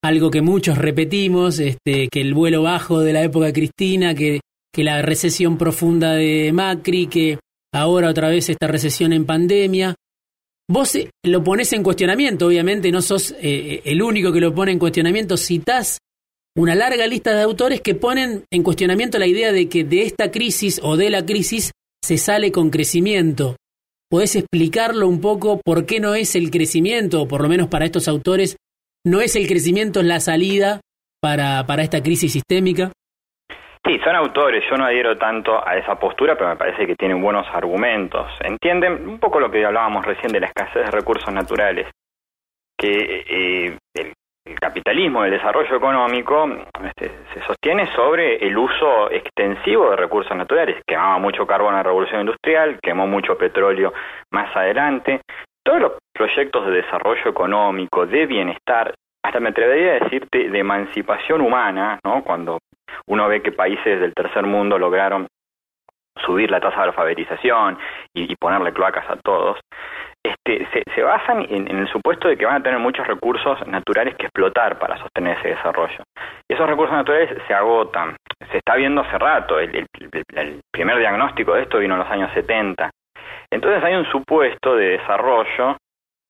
algo 0.04 0.30
que 0.30 0.42
muchos 0.42 0.78
repetimos, 0.78 1.60
este, 1.60 2.10
que 2.10 2.22
el 2.22 2.34
vuelo 2.34 2.64
bajo 2.64 3.00
de 3.00 3.14
la 3.14 3.24
época 3.24 3.54
Cristina, 3.54 4.14
que, 4.14 4.42
que 4.74 4.84
la 4.84 5.02
recesión 5.02 5.58
profunda 5.58 6.14
de 6.14 6.52
Macri, 6.52 7.08
que 7.08 7.40
ahora 7.74 8.10
otra 8.10 8.30
vez 8.30 8.50
esta 8.50 8.68
recesión 8.68 9.14
en 9.14 9.26
pandemia. 9.26 9.96
Vos 10.70 10.96
eh, 10.96 11.10
lo 11.24 11.42
pones 11.42 11.72
en 11.72 11.84
cuestionamiento, 11.84 12.48
obviamente 12.48 12.92
no 12.92 13.02
sos 13.02 13.34
eh, 13.40 13.82
el 13.86 14.02
único 14.02 14.34
que 14.34 14.42
lo 14.42 14.54
pone 14.54 14.74
en 14.74 14.80
cuestionamiento, 14.80 15.38
citás 15.38 16.00
una 16.56 16.76
larga 16.76 17.08
lista 17.08 17.34
de 17.34 17.44
autores 17.44 17.82
que 17.82 17.96
ponen 17.96 18.44
en 18.52 18.64
cuestionamiento 18.64 19.18
la 19.20 19.28
idea 19.28 19.52
de 19.52 19.70
que 19.70 19.84
de 19.84 20.04
esta 20.04 20.32
crisis 20.32 20.82
o 20.84 20.98
de 20.98 21.10
la 21.10 21.26
crisis 21.26 21.72
se 22.04 22.18
sale 22.18 22.52
con 22.52 22.70
crecimiento. 22.70 23.56
¿Podés 24.10 24.36
explicarlo 24.36 25.08
un 25.08 25.22
poco 25.22 25.62
por 25.64 25.86
qué 25.86 26.02
no 26.02 26.16
es 26.16 26.36
el 26.36 26.52
crecimiento, 26.52 27.22
o 27.22 27.28
por 27.28 27.42
lo 27.42 27.48
menos 27.48 27.68
para 27.68 27.86
estos 27.86 28.10
autores, 28.10 28.58
no 29.06 29.22
es 29.22 29.38
el 29.38 29.48
crecimiento 29.48 30.04
la 30.04 30.20
salida 30.20 30.82
para, 31.22 31.66
para 31.66 31.84
esta 31.84 32.04
crisis 32.04 32.34
sistémica? 32.34 32.92
Sí, 33.86 33.98
son 34.04 34.16
autores, 34.16 34.64
yo 34.70 34.78
no 34.78 34.86
adhiero 34.86 35.18
tanto 35.18 35.66
a 35.66 35.78
esa 35.78 35.98
postura, 35.98 36.36
pero 36.36 36.50
me 36.50 36.58
parece 36.58 36.86
que 36.86 36.96
tienen 36.96 37.22
buenos 37.22 37.48
argumentos. 37.52 38.28
Entienden 38.42 39.08
un 39.08 39.20
poco 39.20 39.40
lo 39.40 39.50
que 39.50 39.66
hablábamos 39.66 40.06
recién 40.06 40.34
de 40.34 40.42
la 40.42 40.48
escasez 40.48 40.86
de 40.86 40.92
recursos 40.92 41.34
naturales, 41.34 41.88
que 42.78 43.24
eh, 43.28 43.78
el 44.46 44.60
capitalismo, 44.60 45.24
el 45.24 45.32
desarrollo 45.32 45.76
económico, 45.76 46.50
este, 46.84 47.12
se 47.34 47.42
sostiene 47.44 47.88
sobre 47.96 48.38
el 48.46 48.58
uso 48.58 49.12
extensivo 49.12 49.92
de 49.92 49.98
recursos 49.98 50.36
naturales. 50.36 50.82
Quemaba 50.86 51.20
mucho 51.20 51.46
carbón 51.46 51.70
en 51.70 51.78
la 51.78 51.84
revolución 51.84 52.22
industrial, 52.22 52.80
quemó 52.82 53.08
mucho 53.08 53.38
petróleo 53.38 53.94
más 54.32 54.56
adelante. 54.56 55.22
Todos 55.64 55.82
los 55.82 55.92
proyectos 56.14 56.66
de 56.66 56.72
desarrollo 56.72 57.30
económico, 57.30 58.06
de 58.08 58.26
bienestar, 58.26 58.94
hasta 59.24 59.40
me 59.40 59.50
atrevería 59.50 59.92
a 59.92 60.00
decirte 60.00 60.50
de 60.50 60.60
emancipación 60.60 61.42
humana, 61.42 62.00
¿no? 62.04 62.24
Cuando 62.24 62.60
uno 63.06 63.28
ve 63.28 63.44
que 63.44 63.52
países 63.52 64.00
del 64.00 64.14
tercer 64.16 64.46
mundo 64.46 64.80
lograron 64.80 65.28
subir 66.26 66.50
la 66.50 66.60
tasa 66.60 66.82
de 66.82 66.88
alfabetización 66.88 67.78
y 68.14 68.36
ponerle 68.36 68.74
cloacas 68.74 69.10
a 69.10 69.16
todos, 69.18 69.60
este, 70.24 70.68
se, 70.94 71.02
basan 71.02 71.46
en, 71.50 71.68
el 71.68 71.88
supuesto 71.88 72.28
de 72.28 72.38
que 72.38 72.46
van 72.46 72.62
a 72.62 72.64
tener 72.64 72.80
muchos 72.80 73.08
recursos 73.08 73.66
naturales 73.68 74.16
que 74.16 74.28
explotar 74.28 74.78
para 74.78 74.98
sostener 74.98 75.38
ese 75.38 75.50
desarrollo. 75.50 76.04
Y 76.48 76.54
esos 76.54 76.70
recursos 76.70 76.96
naturales 76.96 77.36
se 77.48 77.54
agotan. 77.54 78.16
Se 78.52 78.58
está 78.58 78.76
viendo 78.76 79.02
hace 79.02 79.18
rato. 79.18 79.60
El, 79.60 79.88
primer 80.72 80.98
diagnóstico 80.98 81.54
de 81.54 81.64
esto 81.64 81.80
vino 81.80 81.96
en 81.96 82.00
los 82.00 82.10
años 82.10 82.32
70. 82.34 82.90
Entonces 83.50 83.84
hay 83.84 83.96
un 83.96 84.06
supuesto 84.06 84.76
de 84.76 84.98
desarrollo 84.98 85.78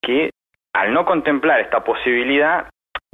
que, 0.02 0.32
al 0.74 0.94
no 0.94 1.06
contemplar 1.06 1.60
esta 1.60 1.84
posibilidad, 1.84 2.70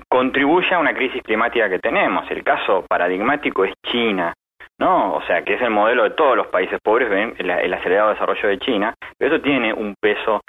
contribuye 0.07 0.73
a 0.73 0.79
una 0.79 0.93
crisis 0.93 1.23
climática 1.23 1.69
que 1.69 1.79
tenemos. 1.79 2.29
El 2.29 2.43
caso 2.43 2.85
paradigmático 2.87 3.65
es 3.65 3.73
China. 3.83 4.33
¿No? 4.79 5.13
O 5.13 5.21
sea, 5.23 5.43
que 5.43 5.55
es 5.55 5.61
el 5.61 5.69
modelo 5.69 6.03
de 6.03 6.11
todos 6.11 6.35
los 6.35 6.47
países 6.47 6.79
pobres, 6.83 7.09
ven 7.09 7.35
el, 7.37 7.49
el 7.49 7.73
acelerado 7.73 8.09
desarrollo 8.09 8.49
de 8.49 8.59
China, 8.59 8.93
pero 9.17 9.35
eso 9.35 9.43
tiene 9.43 9.73
un 9.73 9.95
peso 9.99 10.41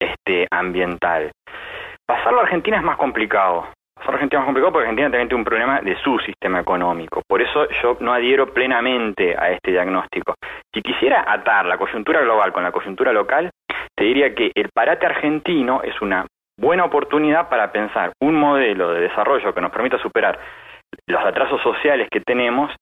este, 0.00 0.46
ambiental. 0.50 1.30
Pasarlo 2.06 2.40
a 2.40 2.44
Argentina 2.44 2.78
es 2.78 2.82
más 2.82 2.96
complicado. 2.96 3.68
Pasarlo 3.94 4.12
a 4.12 4.14
Argentina 4.14 4.40
es 4.40 4.46
más 4.46 4.46
complicado 4.46 4.72
porque 4.72 4.86
Argentina 4.86 5.10
también 5.10 5.28
tiene 5.28 5.40
un 5.40 5.44
problema 5.44 5.80
de 5.80 5.96
su 5.96 6.18
sistema 6.20 6.60
económico. 6.60 7.22
Por 7.26 7.42
eso 7.42 7.68
yo 7.82 7.96
no 8.00 8.14
adhiero 8.14 8.52
plenamente 8.54 9.36
a 9.36 9.50
este 9.50 9.72
diagnóstico. 9.72 10.34
Si 10.72 10.80
quisiera 10.82 11.24
atar 11.26 11.66
la 11.66 11.76
coyuntura 11.78 12.20
global 12.20 12.52
con 12.52 12.62
la 12.62 12.72
coyuntura 12.72 13.12
local, 13.12 13.50
te 13.94 14.04
diría 14.04 14.34
que 14.34 14.52
el 14.54 14.70
parate 14.72 15.06
argentino 15.06 15.82
es 15.82 16.00
una 16.00 16.26
buena 16.56 16.84
oportunidad 16.84 17.48
para 17.48 17.72
pensar 17.72 18.12
un 18.20 18.36
modelo 18.36 18.92
de 18.92 19.02
desarrollo 19.02 19.52
que 19.52 19.60
nos 19.60 19.70
permita 19.70 19.98
superar 19.98 20.38
los 21.06 21.24
atrasos 21.24 21.60
sociales 21.62 22.08
que 22.10 22.20
tenemos, 22.20 22.74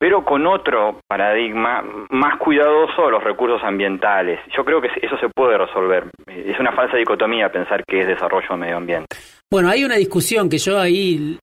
pero 0.00 0.24
con 0.24 0.46
otro 0.46 0.98
paradigma 1.06 1.84
más 2.08 2.38
cuidadoso 2.38 3.04
de 3.04 3.10
los 3.10 3.22
recursos 3.22 3.60
ambientales. 3.62 4.40
Yo 4.56 4.64
creo 4.64 4.80
que 4.80 4.88
eso 5.02 5.18
se 5.18 5.28
puede 5.28 5.58
resolver. 5.58 6.04
Es 6.26 6.58
una 6.58 6.72
falsa 6.72 6.96
dicotomía 6.96 7.52
pensar 7.52 7.84
que 7.86 8.00
es 8.00 8.06
desarrollo 8.06 8.56
medio 8.56 8.78
ambiente. 8.78 9.14
Bueno, 9.52 9.68
hay 9.68 9.84
una 9.84 9.96
discusión 9.96 10.48
que 10.48 10.56
yo 10.56 10.80
ahí 10.80 11.38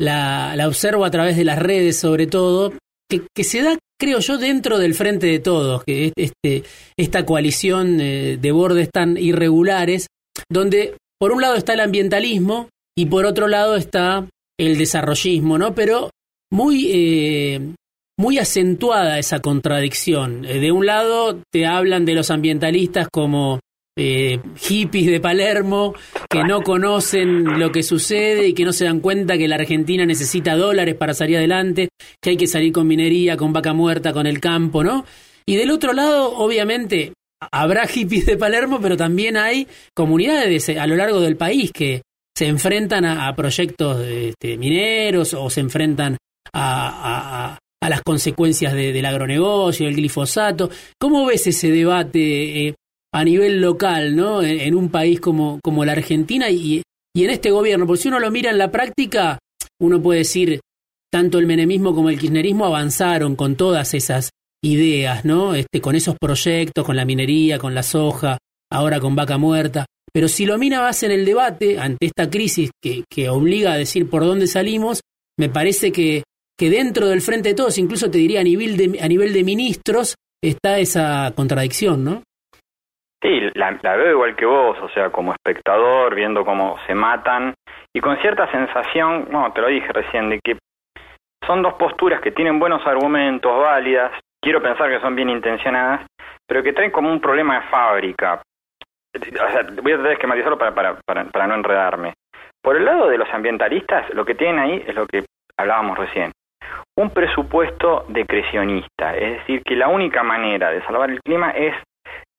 la, 0.00 0.54
observo 0.66 1.04
a 1.04 1.10
través 1.10 1.36
de 1.36 1.44
las 1.44 1.58
redes 1.58 2.00
sobre 2.00 2.26
todo, 2.26 2.72
que, 3.10 3.44
se 3.44 3.62
da, 3.62 3.76
creo 4.00 4.20
yo, 4.20 4.38
dentro 4.38 4.78
del 4.78 4.94
frente 4.94 5.26
de 5.26 5.38
todos, 5.38 5.84
que 5.84 6.12
este, 6.16 6.62
esta 6.96 7.26
coalición 7.26 8.00
eh, 8.00 8.38
de 8.40 8.52
bordes 8.52 8.90
tan 8.90 9.18
irregulares, 9.18 10.06
donde 10.48 10.94
por 11.20 11.32
un 11.32 11.42
lado 11.42 11.56
está 11.56 11.74
el 11.74 11.80
ambientalismo 11.80 12.70
y 12.96 13.04
por 13.04 13.26
otro 13.26 13.48
lado 13.48 13.76
está 13.76 14.24
el 14.58 14.78
desarrollismo, 14.78 15.58
¿no? 15.58 15.74
Pero 15.74 16.08
muy 16.50 16.90
eh, 16.90 17.74
muy 18.18 18.38
acentuada 18.38 19.18
esa 19.18 19.40
contradicción. 19.40 20.44
Eh, 20.44 20.58
de 20.58 20.72
un 20.72 20.84
lado 20.84 21.40
te 21.50 21.66
hablan 21.66 22.04
de 22.04 22.14
los 22.14 22.30
ambientalistas 22.30 23.08
como 23.10 23.60
eh, 23.96 24.40
hippies 24.56 25.06
de 25.06 25.20
Palermo 25.20 25.94
que 26.28 26.44
no 26.44 26.62
conocen 26.62 27.58
lo 27.58 27.72
que 27.72 27.82
sucede 27.82 28.48
y 28.48 28.54
que 28.54 28.64
no 28.64 28.72
se 28.72 28.84
dan 28.84 29.00
cuenta 29.00 29.38
que 29.38 29.48
la 29.48 29.54
Argentina 29.54 30.04
necesita 30.04 30.56
dólares 30.56 30.96
para 30.96 31.14
salir 31.14 31.36
adelante, 31.36 31.88
que 32.20 32.30
hay 32.30 32.36
que 32.36 32.48
salir 32.48 32.72
con 32.72 32.86
minería, 32.86 33.36
con 33.36 33.52
vaca 33.52 33.72
muerta, 33.72 34.12
con 34.12 34.26
el 34.26 34.40
campo, 34.40 34.84
¿no? 34.84 35.04
Y 35.46 35.56
del 35.56 35.70
otro 35.70 35.92
lado, 35.92 36.36
obviamente, 36.36 37.12
habrá 37.52 37.86
hippies 37.86 38.26
de 38.26 38.36
Palermo, 38.36 38.80
pero 38.80 38.96
también 38.96 39.36
hay 39.36 39.66
comunidades 39.94 40.68
a 40.68 40.86
lo 40.86 40.96
largo 40.96 41.20
del 41.20 41.36
país 41.36 41.72
que 41.72 42.02
se 42.36 42.46
enfrentan 42.46 43.04
a, 43.04 43.34
proyectos 43.34 44.04
este, 44.06 44.58
mineros 44.58 45.34
o 45.34 45.48
se 45.50 45.60
enfrentan 45.60 46.16
a 46.52 47.58
las 47.88 48.02
consecuencias 48.02 48.72
del 48.72 49.04
agronegocio, 49.04 49.86
del 49.86 49.96
glifosato. 49.96 50.70
¿Cómo 51.00 51.26
ves 51.26 51.46
ese 51.46 51.70
debate 51.70 52.68
eh, 52.68 52.74
a 53.12 53.24
nivel 53.24 53.60
local, 53.60 54.16
¿no? 54.16 54.42
En, 54.42 54.74
un 54.74 54.90
país 54.90 55.20
como, 55.20 55.60
como 55.62 55.84
la 55.84 55.92
Argentina 55.92 56.50
y, 56.50 56.82
y 57.14 57.24
en 57.24 57.30
este 57.30 57.50
gobierno? 57.50 57.86
Porque 57.86 58.02
si 58.02 58.08
uno 58.08 58.20
lo 58.20 58.30
mira 58.30 58.50
en 58.50 58.58
la 58.58 58.70
práctica, 58.70 59.38
uno 59.80 60.02
puede 60.02 60.20
decir, 60.20 60.60
tanto 61.10 61.38
el 61.38 61.46
menemismo 61.46 61.94
como 61.94 62.10
el 62.10 62.18
kirchnerismo 62.18 62.66
avanzaron 62.66 63.36
con 63.36 63.56
todas 63.56 63.94
esas 63.94 64.30
ideas, 64.62 65.24
¿no? 65.24 65.54
Este, 65.54 65.80
con 65.80 65.94
esos 65.94 66.16
proyectos, 66.20 66.84
con 66.84 66.96
la 66.96 67.04
minería, 67.04 67.58
con 67.58 67.74
la 67.74 67.82
soja, 67.82 68.38
ahora 68.70 69.00
con 69.00 69.14
vaca 69.14 69.38
muerta. 69.38 69.86
Pero 70.12 70.28
si 70.28 70.46
lo 70.46 70.58
mirabas 70.58 71.02
en 71.02 71.12
el 71.12 71.24
debate, 71.24 71.78
ante 71.78 72.06
esta 72.06 72.28
crisis 72.28 72.70
que, 72.82 73.04
que 73.10 73.28
obliga 73.28 73.72
a 73.72 73.78
decir 73.78 74.08
por 74.08 74.24
dónde 74.24 74.46
salimos, 74.46 75.00
me 75.38 75.48
parece 75.48 75.92
que 75.92 76.24
que 76.58 76.70
dentro 76.70 77.06
del 77.06 77.20
frente 77.20 77.50
de 77.50 77.54
todos, 77.54 77.78
incluso 77.78 78.10
te 78.10 78.18
diría 78.18 78.40
a 78.40 78.44
nivel 78.44 78.76
de, 78.76 78.98
a 79.00 79.06
nivel 79.06 79.32
de 79.32 79.44
ministros, 79.44 80.16
está 80.42 80.78
esa 80.78 81.32
contradicción, 81.36 82.04
¿no? 82.04 82.22
Sí, 83.22 83.40
la, 83.54 83.70
veo 83.96 84.12
igual 84.12 84.36
que 84.36 84.44
vos, 84.44 84.76
o 84.80 84.88
sea, 84.90 85.10
como 85.10 85.32
espectador, 85.32 86.14
viendo 86.14 86.44
cómo 86.44 86.76
se 86.86 86.94
matan 86.94 87.54
y 87.92 88.00
con 88.00 88.16
cierta 88.18 88.50
sensación, 88.50 89.28
no, 89.30 89.52
te 89.52 89.60
lo 89.60 89.68
dije 89.68 89.92
recién, 89.92 90.30
de 90.30 90.40
que 90.42 90.56
son 91.46 91.62
dos 91.62 91.74
posturas 91.74 92.20
que 92.20 92.32
tienen 92.32 92.58
buenos 92.58 92.84
argumentos, 92.86 93.58
válidas, 93.58 94.12
quiero 94.40 94.60
pensar 94.60 94.90
que 94.90 95.00
son 95.00 95.14
bien 95.16 95.30
intencionadas, 95.30 96.06
pero 96.46 96.62
que 96.62 96.72
traen 96.72 96.90
como 96.90 97.10
un 97.10 97.20
problema 97.20 97.60
de 97.60 97.66
fábrica. 97.68 98.42
O 99.14 99.52
sea, 99.52 99.62
voy 99.82 99.92
a 99.92 99.96
tratar 99.96 100.08
de 100.08 100.12
esquematizarlo 100.12 100.58
para, 100.58 100.74
para, 100.74 101.00
para, 101.04 101.24
para 101.24 101.46
no 101.46 101.54
enredarme. 101.54 102.14
Por 102.62 102.76
el 102.76 102.84
lado 102.84 103.08
de 103.08 103.18
los 103.18 103.28
ambientalistas, 103.30 104.12
lo 104.14 104.24
que 104.24 104.34
tienen 104.34 104.58
ahí 104.58 104.84
es 104.86 104.94
lo 104.94 105.06
que 105.06 105.24
hablábamos 105.56 105.98
recién 105.98 106.30
un 106.96 107.10
presupuesto 107.10 108.04
decrecionista, 108.08 109.16
es 109.16 109.38
decir, 109.38 109.62
que 109.62 109.76
la 109.76 109.88
única 109.88 110.22
manera 110.22 110.70
de 110.70 110.82
salvar 110.82 111.10
el 111.10 111.20
clima 111.20 111.50
es 111.50 111.74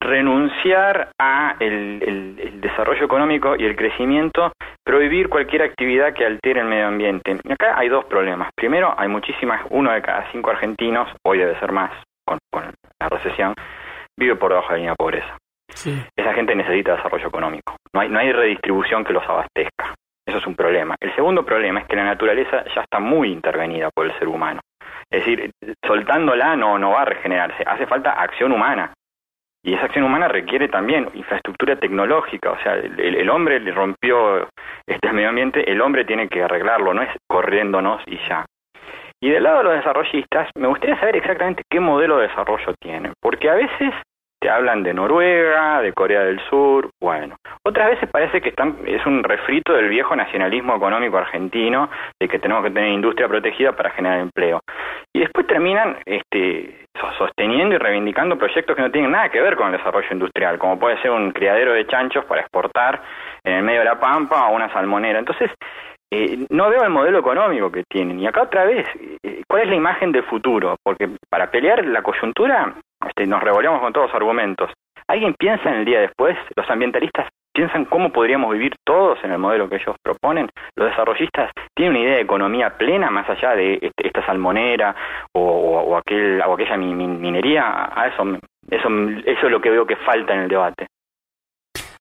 renunciar 0.02 1.12
a 1.20 1.56
el, 1.60 2.60
desarrollo 2.62 3.06
económico 3.06 3.56
y 3.58 3.66
el 3.66 3.76
crecimiento, 3.76 4.52
prohibir 4.84 5.30
cualquier 5.30 5.64
actividad 5.64 6.14
que 6.14 6.26
altere 6.26 6.62
el 6.62 6.68
medio 6.68 6.88
ambiente. 6.88 7.38
acá 7.50 7.78
hay 7.78 7.90
dos 7.90 8.06
problemas. 8.06 8.50
Primero, 8.56 8.94
hay 8.98 9.08
muchísimas, 9.08 9.62
uno 9.70 9.92
de 9.92 10.02
cada 10.02 10.30
cinco 10.32 10.50
argentinos, 10.50 11.10
hoy 11.26 11.40
debe 11.40 11.60
ser 11.60 11.72
más 11.72 11.92
con, 12.26 12.40
la 13.00 13.10
recesión, 13.10 13.54
vive 14.18 14.36
por 14.36 14.52
debajo 14.52 14.70
de 14.70 14.74
la 14.74 14.78
línea 14.78 14.92
de 14.92 14.98
pobreza. 14.98 15.38
Esa 16.16 16.34
gente 16.34 16.56
necesita 16.56 16.96
desarrollo 16.96 17.28
económico. 17.28 17.76
No 17.94 18.02
hay, 18.02 18.10
no 18.10 18.20
hay 18.20 18.32
redistribución 18.32 19.04
que 19.06 19.14
los 19.14 19.24
abastezca. 19.24 19.96
Eso 20.30 20.38
es 20.38 20.46
un 20.46 20.56
problema. 20.56 20.96
El 21.00 21.14
segundo 21.16 21.44
problema 21.44 21.80
es 21.80 21.88
que 21.88 21.96
la 21.96 22.04
naturaleza 22.04 22.64
ya 22.76 22.82
está 22.82 23.00
muy 23.00 23.32
intervenida 23.32 23.90
por 23.90 24.06
el 24.06 24.18
ser 24.20 24.28
humano. 24.28 24.62
Es 25.10 25.26
decir, 25.26 25.50
soltándola 25.84 26.56
no, 26.56 26.78
no 26.78 26.92
va 26.92 27.02
a 27.02 27.06
regenerarse. 27.06 27.64
Hace 27.66 27.88
falta 27.88 28.12
acción 28.12 28.52
humana. 28.52 28.94
Y 29.64 29.74
esa 29.74 29.86
acción 29.86 30.06
humana 30.06 30.28
requiere 30.28 30.68
también 30.68 31.10
infraestructura 31.16 31.78
tecnológica. 31.78 32.52
O 32.52 32.60
sea, 32.60 32.76
el, 32.76 33.30
hombre 33.32 33.60
le 33.60 33.72
rompió 33.72 34.48
este 34.86 35.12
medio 35.14 35.30
ambiente, 35.30 35.70
el 35.70 35.82
hombre 35.82 36.06
tiene 36.06 36.28
que 36.28 36.44
arreglarlo, 36.44 36.94
no 36.94 37.02
es 37.02 37.10
corriéndonos 37.28 38.04
y 38.06 38.20
ya. 38.30 38.46
Y 39.20 39.32
del 39.32 39.42
lado 39.42 39.58
de 39.58 39.64
los 39.64 39.74
desarrollistas, 39.74 40.48
me 40.56 40.68
gustaría 40.68 40.98
saber 41.00 41.16
exactamente 41.16 41.64
qué 41.68 41.80
modelo 41.80 42.18
de 42.18 42.28
desarrollo 42.28 42.76
tienen, 42.80 43.14
porque 43.20 43.50
a 43.50 43.56
veces 43.56 43.94
te 44.40 44.50
hablan 44.50 44.84
de 44.84 44.94
Noruega, 44.94 45.82
de 45.82 45.94
Corea 45.94 46.24
del 46.24 46.40
Sur, 46.50 46.90
bueno. 47.02 47.36
Otras 47.64 47.90
veces 47.90 48.10
parece 48.10 48.42
que 48.42 48.50
están, 48.50 48.78
es 48.86 49.06
un 49.06 49.24
refrito 49.24 49.74
del 49.74 49.90
viejo 49.90 50.16
nacionalismo 50.16 50.76
económico 50.76 51.18
argentino, 51.18 51.90
de 52.20 52.28
que 52.28 52.40
tenemos 52.40 52.64
que 52.64 52.72
tener 52.72 52.90
industria 52.90 53.28
protegida 53.28 53.74
para 53.74 53.92
generar 53.92 54.20
empleo. 54.20 54.62
Y 55.14 55.20
después 55.20 55.46
terminan 55.46 55.98
este, 56.06 56.88
sosteniendo 57.18 57.76
y 57.76 57.78
reivindicando 57.78 58.38
proyectos 58.38 58.76
que 58.76 58.82
no 58.82 58.92
tienen 58.92 59.12
nada 59.12 59.30
que 59.30 59.42
ver 59.42 59.56
con 59.56 59.68
el 59.68 59.78
desarrollo 59.78 60.08
industrial, 60.12 60.58
como 60.58 60.80
puede 60.80 61.02
ser 61.02 61.12
un 61.12 61.32
criadero 61.32 61.74
de 61.74 61.86
chanchos 61.88 62.24
para 62.26 62.42
exportar 62.42 63.02
en 63.44 63.54
el 63.56 63.64
medio 63.64 63.80
de 63.80 63.86
la 63.86 64.00
pampa 64.00 64.48
o 64.48 64.56
una 64.56 64.72
salmonera. 64.72 65.20
Entonces, 65.20 65.52
eh, 66.12 66.46
no 66.50 66.70
veo 66.70 66.84
el 66.84 66.90
modelo 66.90 67.20
económico 67.20 67.72
que 67.72 67.84
tienen. 67.84 68.20
Y 68.20 68.28
acá 68.28 68.44
otra 68.44 68.66
vez, 68.66 68.88
eh, 69.24 69.44
¿cuál 69.48 69.64
es 69.64 69.70
la 69.70 69.76
imagen 69.76 70.12
del 70.12 70.24
futuro? 70.24 70.76
Porque 70.84 71.10
para 71.30 71.52
pelear 71.52 71.86
la 71.86 72.02
coyuntura 72.02 72.74
este, 73.10 73.28
nos 73.28 73.44
revolvemos 73.44 73.82
con 73.82 73.94
todos 73.94 74.08
los 74.08 74.16
argumentos. 74.16 74.72
¿Alguien 75.08 75.34
piensa 75.38 75.70
en 75.70 75.76
el 75.80 75.86
día 75.86 76.02
después? 76.02 76.38
¿Los 76.56 76.70
ambientalistas 76.70 77.28
piensan 77.54 77.86
cómo 77.86 78.12
podríamos 78.12 78.54
vivir 78.54 78.74
todos 78.86 79.18
en 79.24 79.32
el 79.32 79.40
modelo 79.40 79.68
que 79.68 79.78
ellos 79.78 79.96
proponen? 80.02 80.50
¿Los 80.76 80.90
desarrollistas 80.90 81.52
tienen 81.76 81.96
una 81.96 82.06
idea 82.06 82.16
de 82.16 82.22
economía 82.22 82.78
plena 82.78 83.10
más 83.10 83.30
allá 83.30 83.56
de 83.56 83.74
este, 83.82 84.08
esta 84.08 84.26
salmonera 84.26 84.96
o 85.34 85.98
aquella 85.98 86.78
minería? 86.78 87.90
A 87.92 88.08
eso, 88.08 88.24
eso, 88.70 88.90
eso 89.26 89.46
es 89.46 89.52
lo 89.52 89.60
que 89.60 89.72
veo 89.72 89.86
que 89.86 89.96
falta 89.98 90.34
en 90.34 90.42
el 90.42 90.50
debate. 90.50 90.88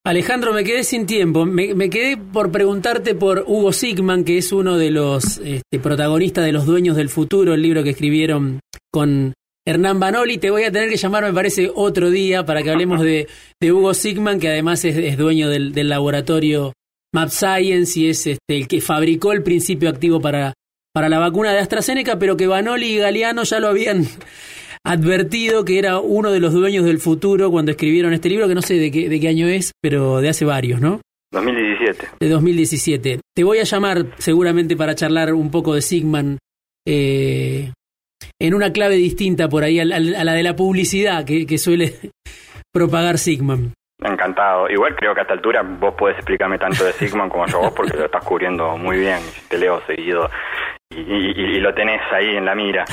Alejandro, 0.08 0.54
me 0.54 0.64
quedé 0.64 0.84
sin 0.84 1.06
tiempo. 1.06 1.44
Me, 1.44 1.90
quedé 1.90 2.16
por 2.16 2.50
preguntarte 2.50 3.14
por 3.14 3.44
Hugo 3.46 3.72
Sigman, 3.72 4.24
que 4.24 4.38
es 4.38 4.52
uno 4.52 4.78
de 4.78 4.90
los 4.90 5.36
este, 5.38 5.78
protagonistas 5.80 6.46
de 6.46 6.52
Los 6.52 6.64
Dueños 6.64 6.96
del 6.96 7.10
Futuro, 7.10 7.52
el 7.52 7.60
libro 7.60 7.82
que 7.82 7.90
escribieron 7.90 8.60
con 8.90 9.34
Hernán 9.68 10.00
Banoli. 10.00 10.38
Te 10.38 10.50
voy 10.50 10.64
a 10.64 10.72
tener 10.72 10.88
que 10.88 10.96
llamar, 10.96 11.24
me 11.24 11.33
parece, 11.33 11.70
otro 11.74 12.11
día 12.11 12.46
para 12.46 12.62
que 12.62 12.70
hablemos 12.70 13.02
de, 13.02 13.28
Hugo 13.62 13.92
Sigman, 13.92 14.40
que 14.40 14.48
además 14.48 14.83
es, 14.87 15.18
dueño 15.18 15.50
del, 15.50 15.88
laboratorio 15.88 16.72
Map 17.14 17.28
Science 17.28 18.00
y 18.00 18.09
es 18.09 18.26
este, 18.26 18.57
el 18.57 18.66
que 18.66 18.81
fabricó 18.81 19.33
el 19.33 19.42
principio 19.42 19.90
activo 19.90 20.20
para, 20.22 20.54
para 20.94 21.11
la 21.11 21.18
vacuna 21.18 21.52
de 21.52 21.59
AstraZeneca, 21.59 22.18
pero 22.18 22.38
que 22.38 22.46
Banoli 22.46 22.94
y 22.94 22.96
Galeano 22.96 23.42
ya 23.42 23.61
lo 23.61 23.68
habían 23.68 24.07
advertido 24.85 25.66
que 25.66 25.78
era 25.78 25.98
uno 25.98 26.33
de 26.33 26.40
los 26.40 26.54
dueños 26.54 26.87
del 26.87 26.98
futuro 26.98 27.50
cuando 27.50 27.72
escribieron 27.72 28.14
este 28.14 28.31
libro, 28.31 28.48
que 28.48 28.54
no 28.54 28.62
sé 28.62 28.74
de 28.74 28.90
qué, 28.90 29.11
de 29.11 29.20
qué 29.20 29.28
año 29.28 29.48
es, 29.48 29.72
pero 29.83 30.22
de 30.22 30.31
hace 30.31 30.46
varios, 30.46 30.81
¿no? 30.81 31.02
2017. 31.31 32.09
De 32.20 32.28
2017. 32.31 33.20
Te 33.35 33.44
voy 33.44 33.59
a 33.59 33.64
llamar 33.64 34.14
seguramente 34.16 34.78
para 34.78 34.94
charlar 34.94 35.35
un 35.35 35.50
poco 35.50 35.74
de 35.74 35.83
Sigman 35.83 36.38
eh, 36.87 37.70
en 38.40 38.55
una 38.55 38.72
clave 38.72 38.96
distinta 38.96 39.48
por 39.48 39.64
ahí 39.64 39.81
a, 39.81 39.85
la 39.85 40.33
de 40.33 40.42
la 40.42 40.57
publicidad 40.57 41.24
que, 41.24 41.59
suele 41.59 41.94
propagar 42.72 43.18
Sigman. 43.18 43.74
Encantado. 44.01 44.70
Igual 44.70 44.94
creo 44.94 45.12
que 45.12 45.20
a 45.20 45.22
esta 45.22 45.35
altura 45.35 45.62
vos 45.62 45.94
podés 45.98 46.16
explicarme 46.16 46.59
tanto 46.59 46.85
de 46.85 46.92
Sigman 46.92 47.29
como 47.29 47.46
yo 47.46 47.59
vos 47.59 47.72
porque 47.72 47.96
lo 47.96 48.05
estás 48.05 48.24
cubriendo 48.24 48.77
muy 48.77 48.98
bien, 48.98 49.18
te 49.48 49.59
leo 49.59 49.83
seguido 49.87 50.31
y, 50.90 51.59
lo 51.61 51.74
tenés 51.74 52.01
ahí 52.12 52.37
en 52.37 52.44
la 52.44 52.55
mira. 52.55 52.85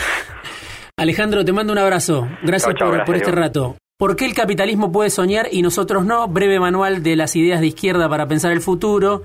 Alejandro, 0.97 1.45
te 1.45 1.53
mando 1.53 1.73
un 1.73 1.79
abrazo. 1.79 2.27
Gracias, 2.41 2.73
por, 2.75 3.15
este 3.15 3.31
rato. 3.31 3.77
¿Por 3.97 4.15
qué 4.15 4.25
el 4.25 4.33
capitalismo 4.33 4.91
puede 4.91 5.09
soñar 5.09 5.47
y 5.51 5.61
nosotros 5.61 6.05
no? 6.05 6.27
Breve 6.27 6.59
manual 6.59 7.03
de 7.03 7.15
las 7.15 7.35
ideas 7.35 7.59
de 7.59 7.67
izquierda 7.67 8.09
para 8.09 8.27
pensar 8.27 8.51
el 8.51 8.61
futuro. 8.61 9.23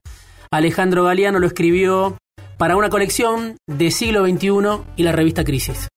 Alejandro 0.51 1.05
Galeano 1.05 1.39
lo 1.39 1.47
escribió 1.47 2.17
para 2.59 2.77
una 2.77 2.91
colección 2.91 3.57
de 3.67 3.91
siglo 3.91 4.27
XXI 4.27 4.83
y 4.97 5.03
la 5.03 5.13
revista 5.13 5.45
Crisis. 5.45 5.91